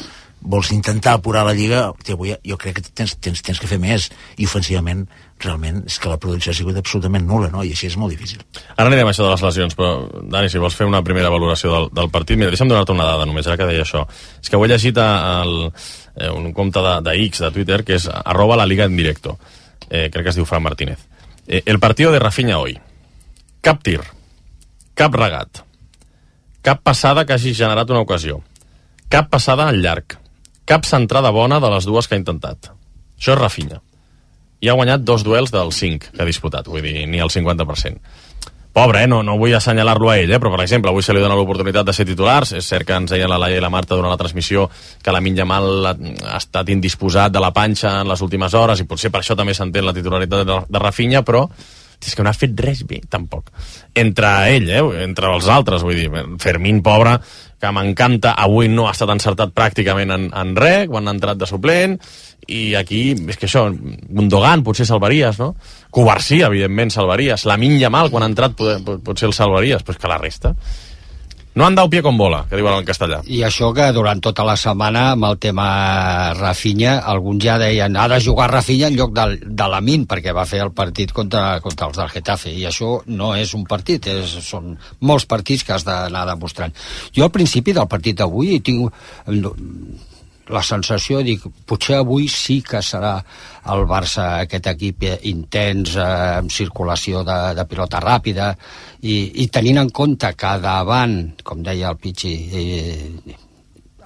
vols 0.45 0.71
intentar 0.71 1.15
apurar 1.17 1.43
la 1.47 1.55
Lliga, 1.57 1.89
hòstia, 1.91 2.15
avui 2.15 2.35
jo 2.45 2.57
crec 2.61 2.79
que 2.79 2.85
tens, 2.93 3.15
tens, 3.19 3.41
tens 3.45 3.61
que 3.61 3.69
fer 3.69 3.79
més, 3.81 4.09
i 4.37 4.47
ofensivament 4.47 5.05
realment 5.43 5.81
és 5.89 5.97
que 5.99 6.09
la 6.09 6.17
producció 6.21 6.53
ha 6.53 6.55
sigut 6.57 6.77
absolutament 6.79 7.25
nula, 7.27 7.49
no? 7.51 7.63
i 7.65 7.73
així 7.75 7.89
és 7.89 7.97
molt 7.99 8.13
difícil. 8.13 8.43
Ara 8.75 8.87
anirem 8.87 9.09
a 9.09 9.11
això 9.11 9.25
de 9.25 9.33
les 9.33 9.43
lesions, 9.43 9.75
però, 9.75 9.89
Dani, 10.31 10.51
si 10.51 10.61
vols 10.61 10.77
fer 10.77 10.87
una 10.87 11.03
primera 11.03 11.31
valoració 11.33 11.73
del, 11.73 11.89
del 11.97 12.11
partit, 12.13 12.39
mira, 12.39 12.53
deixa'm 12.53 12.71
donar-te 12.71 12.95
una 12.95 13.09
dada 13.09 13.27
només, 13.27 13.47
ara 13.47 13.59
que 13.59 13.67
deia 13.67 13.83
això. 13.83 14.05
És 14.39 14.51
que 14.51 14.59
ho 14.59 14.63
he 14.63 14.71
llegit 14.71 15.01
a, 15.01 15.09
al, 15.41 15.57
eh, 16.15 16.31
un 16.31 16.53
compte 16.55 16.83
de, 16.85 16.95
de 17.09 17.17
X, 17.27 17.43
de 17.43 17.51
Twitter, 17.57 17.81
que 17.83 17.99
és 17.99 18.07
arroba 18.15 18.59
la 18.61 18.69
liga 18.69 18.87
en 18.87 18.95
directo. 18.95 19.35
Eh, 19.89 20.07
crec 20.13 20.23
que 20.23 20.31
es 20.31 20.39
diu 20.39 20.47
Fran 20.47 20.63
Martínez. 20.63 21.03
Eh, 21.47 21.63
el 21.65 21.79
partido 21.79 22.11
de 22.11 22.19
Rafinha 22.19 22.59
hoy. 22.59 22.79
Cap 23.65 23.79
tir, 23.81 23.97
cap 24.93 25.15
regat, 25.17 25.63
cap 26.61 26.83
passada 26.85 27.23
que 27.25 27.33
hagi 27.33 27.55
generat 27.57 27.89
una 27.89 28.03
ocasió, 28.03 28.35
cap 29.09 29.31
passada 29.31 29.65
al 29.65 29.79
llarg, 29.81 30.19
cap 30.69 30.83
centrada 30.85 31.31
bona 31.33 31.57
de 31.63 31.71
les 31.73 31.87
dues 31.89 32.05
que 32.05 32.13
ha 32.13 32.19
intentat. 32.21 32.69
Això 33.17 33.33
és 33.33 33.39
Rafinha. 33.39 33.79
I 34.61 34.69
ha 34.69 34.75
guanyat 34.77 35.01
dos 35.01 35.23
duels 35.25 35.49
del 35.49 35.73
5 35.73 36.11
que 36.13 36.21
ha 36.21 36.27
disputat, 36.29 36.69
vull 36.69 36.85
dir, 36.85 37.07
ni 37.09 37.17
el 37.17 37.33
50%. 37.33 37.97
Pobre, 38.75 39.01
eh? 39.01 39.07
no, 39.09 39.23
no 39.25 39.39
vull 39.41 39.55
assenyalar-lo 39.57 40.11
a 40.11 40.19
ell, 40.19 40.35
eh? 40.35 40.39
però 40.43 40.51
per 40.53 40.61
exemple, 40.61 40.91
avui 40.93 41.01
se 41.01 41.15
li 41.15 41.23
dona 41.23 41.37
l'oportunitat 41.39 41.87
de 41.87 41.95
ser 41.95 42.05
titulars. 42.05 42.51
És 42.59 42.69
cert 42.69 42.85
que 42.85 42.93
ens 42.93 43.15
deien 43.15 43.31
la 43.31 43.39
Laia 43.41 43.57
i 43.57 43.63
la 43.63 43.71
Marta 43.73 43.95
durant 43.95 44.13
la 44.13 44.19
transmissió 44.19 44.67
que 45.01 45.15
la 45.15 45.23
Jamal 45.25 45.89
ha, 45.89 45.95
ha 45.95 46.37
estat 46.37 46.69
indisposat 46.69 47.33
de 47.33 47.41
la 47.41 47.49
panxa 47.55 48.01
en 48.03 48.13
les 48.13 48.21
últimes 48.21 48.53
hores 48.53 48.83
i 48.83 48.85
potser 48.85 49.09
per 49.09 49.23
això 49.23 49.33
també 49.33 49.57
s'entén 49.57 49.89
la 49.89 49.95
titularitat 49.95 50.45
de, 50.45 50.59
de 50.69 50.83
Rafinha, 50.85 51.23
però 51.25 51.47
és 52.03 52.15
que 52.15 52.23
no 52.25 52.31
ha 52.31 52.37
fet 52.37 52.53
res 52.59 52.83
bé, 52.87 53.01
tampoc. 53.09 53.51
Entre 53.95 54.31
ell, 54.51 54.69
eh? 54.69 54.83
entre 55.05 55.31
els 55.33 55.47
altres, 55.51 55.85
vull 55.85 55.97
dir, 55.97 56.25
Fermín, 56.41 56.81
pobre, 56.85 57.17
que 57.61 57.71
m'encanta, 57.71 58.35
avui 58.37 58.69
no 58.69 58.87
ha 58.89 58.93
estat 58.93 59.13
encertat 59.13 59.53
pràcticament 59.55 60.13
en, 60.13 60.29
en 60.35 60.55
res, 60.59 60.89
quan 60.91 61.07
ha 61.07 61.15
entrat 61.15 61.39
de 61.39 61.49
suplent, 61.49 61.97
i 62.51 62.75
aquí, 62.77 63.15
és 63.15 63.39
que 63.41 63.47
això, 63.47 63.65
Gundogan 63.71 64.63
potser 64.65 64.85
salvaries, 64.85 65.39
no? 65.41 65.55
Covarsí, 65.93 66.43
evidentment, 66.45 66.91
salvaries. 66.93 67.47
La 67.49 67.57
Minya 67.57 67.89
Mal, 67.93 68.11
quan 68.13 68.25
ha 68.25 68.29
entrat, 68.29 68.53
pot, 68.59 68.99
potser 69.05 69.31
el 69.31 69.37
salvaries, 69.37 69.85
però 69.85 69.97
és 69.97 70.03
que 70.03 70.11
la 70.11 70.21
resta... 70.21 70.57
No 71.55 71.65
han 71.65 71.75
dado 71.75 71.89
pie 71.89 72.01
con 72.03 72.17
bola, 72.17 72.41
que 72.49 72.57
diuen 72.59 72.73
en 72.75 72.87
castellà. 72.87 73.21
I 73.31 73.37
això 73.47 73.69
que 73.75 73.85
durant 73.95 74.19
tota 74.19 74.43
la 74.43 74.57
setmana 74.59 75.05
amb 75.13 75.23
el 75.29 75.37
tema 75.39 75.67
Rafinha, 76.35 76.97
alguns 77.07 77.45
ja 77.45 77.55
deien 77.61 77.95
ha 77.95 78.09
de 78.11 78.19
jugar 78.19 78.49
Rafinha 78.51 78.89
en 78.91 78.97
lloc 78.99 79.13
de, 79.15 79.39
de 79.39 79.67
Lamin 79.71 80.03
perquè 80.03 80.33
va 80.35 80.43
fer 80.49 80.59
el 80.65 80.73
partit 80.75 81.13
contra, 81.15 81.61
contra 81.63 81.87
els 81.87 82.01
del 82.01 82.11
Getafe 82.11 82.51
i 82.51 82.65
això 82.67 82.97
no 83.07 83.31
és 83.39 83.53
un 83.55 83.63
partit 83.69 84.09
és, 84.11 84.35
són 84.43 84.75
molts 84.99 85.27
partits 85.31 85.63
que 85.63 85.77
has 85.77 85.87
d'anar 85.87 86.25
demostrant 86.27 86.75
jo 87.15 87.23
al 87.23 87.31
principi 87.31 87.71
del 87.77 87.87
partit 87.87 88.19
d'avui 88.19 88.59
tinc 88.59 88.91
la 90.53 90.61
sensació, 90.61 91.21
dic, 91.25 91.45
potser 91.65 91.99
avui 91.99 92.27
sí 92.29 92.59
que 92.65 92.81
serà 92.85 93.15
el 93.73 93.85
Barça 93.89 94.27
aquest 94.43 94.67
equip 94.69 95.05
intens, 95.25 95.95
eh, 95.97 96.05
amb 96.41 96.53
circulació 96.53 97.23
de, 97.25 97.37
de 97.57 97.65
pilota 97.69 98.01
ràpida, 98.03 98.51
i, 99.01 99.15
i 99.41 99.47
tenint 99.53 99.81
en 99.81 99.89
compte 99.89 100.31
que 100.37 100.53
davant, 100.61 101.17
com 101.43 101.65
deia 101.65 101.89
el 101.93 101.99
Pichi, 102.01 102.35
eh, 102.61 103.37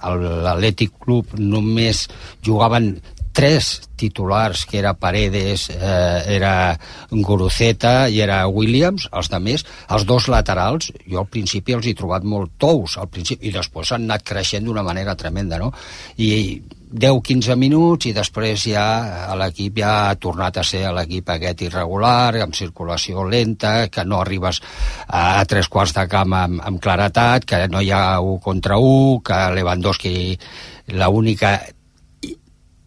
l'Atlètic 0.00 0.96
Club 1.04 1.36
només 1.36 2.06
jugaven 2.46 2.94
tres 3.32 3.90
titulars, 3.96 4.64
que 4.66 4.78
era 4.78 4.94
Paredes, 4.94 5.68
eh, 5.70 6.22
era 6.36 6.78
Guruceta 7.10 8.08
i 8.08 8.20
era 8.24 8.46
Williams, 8.48 9.08
els 9.12 9.30
de 9.30 9.40
més, 9.40 9.64
els 9.88 10.06
dos 10.08 10.28
laterals, 10.32 10.90
jo 11.06 11.20
al 11.22 11.30
principi 11.30 11.76
els 11.76 11.86
he 11.86 11.94
trobat 11.94 12.24
molt 12.24 12.56
tous, 12.58 12.96
al 12.98 13.08
principi, 13.12 13.48
i 13.48 13.54
després 13.54 13.92
han 13.92 14.08
anat 14.08 14.24
creixent 14.26 14.66
d'una 14.66 14.84
manera 14.86 15.16
tremenda, 15.16 15.60
no? 15.60 15.72
I 16.18 16.60
10-15 16.90 17.54
minuts 17.54 18.08
i 18.10 18.12
després 18.12 18.64
ja 18.66 18.84
l'equip 19.38 19.78
ja 19.78 19.90
ha 20.08 20.14
tornat 20.18 20.58
a 20.58 20.64
ser 20.66 20.88
l'equip 20.90 21.28
aquest 21.30 21.62
irregular, 21.68 22.34
amb 22.42 22.56
circulació 22.56 23.22
lenta, 23.28 23.88
que 23.88 24.04
no 24.04 24.18
arribes 24.20 24.58
a, 25.06 25.44
tres 25.46 25.68
quarts 25.70 25.94
de 25.94 26.06
camp 26.10 26.34
amb, 26.34 26.62
amb 26.66 26.82
claretat, 26.82 27.46
que 27.46 27.66
no 27.70 27.80
hi 27.80 27.92
ha 27.94 28.18
un 28.20 28.40
contra 28.42 28.78
un, 28.82 29.20
que 29.22 29.38
Lewandowski 29.54 30.16
l'única 30.98 31.60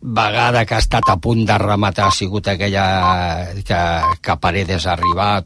vegada 0.04 0.66
que 0.68 0.76
ha 0.76 0.84
estat 0.84 1.08
a 1.08 1.16
punt 1.16 1.46
de 1.48 1.56
rematar 1.58 2.10
ha 2.10 2.12
sigut 2.12 2.50
aquella 2.52 2.84
que, 3.63 3.80
que 4.20 4.36
Paredes 4.44 4.86
ha 4.86 4.98
arribat 4.98 5.42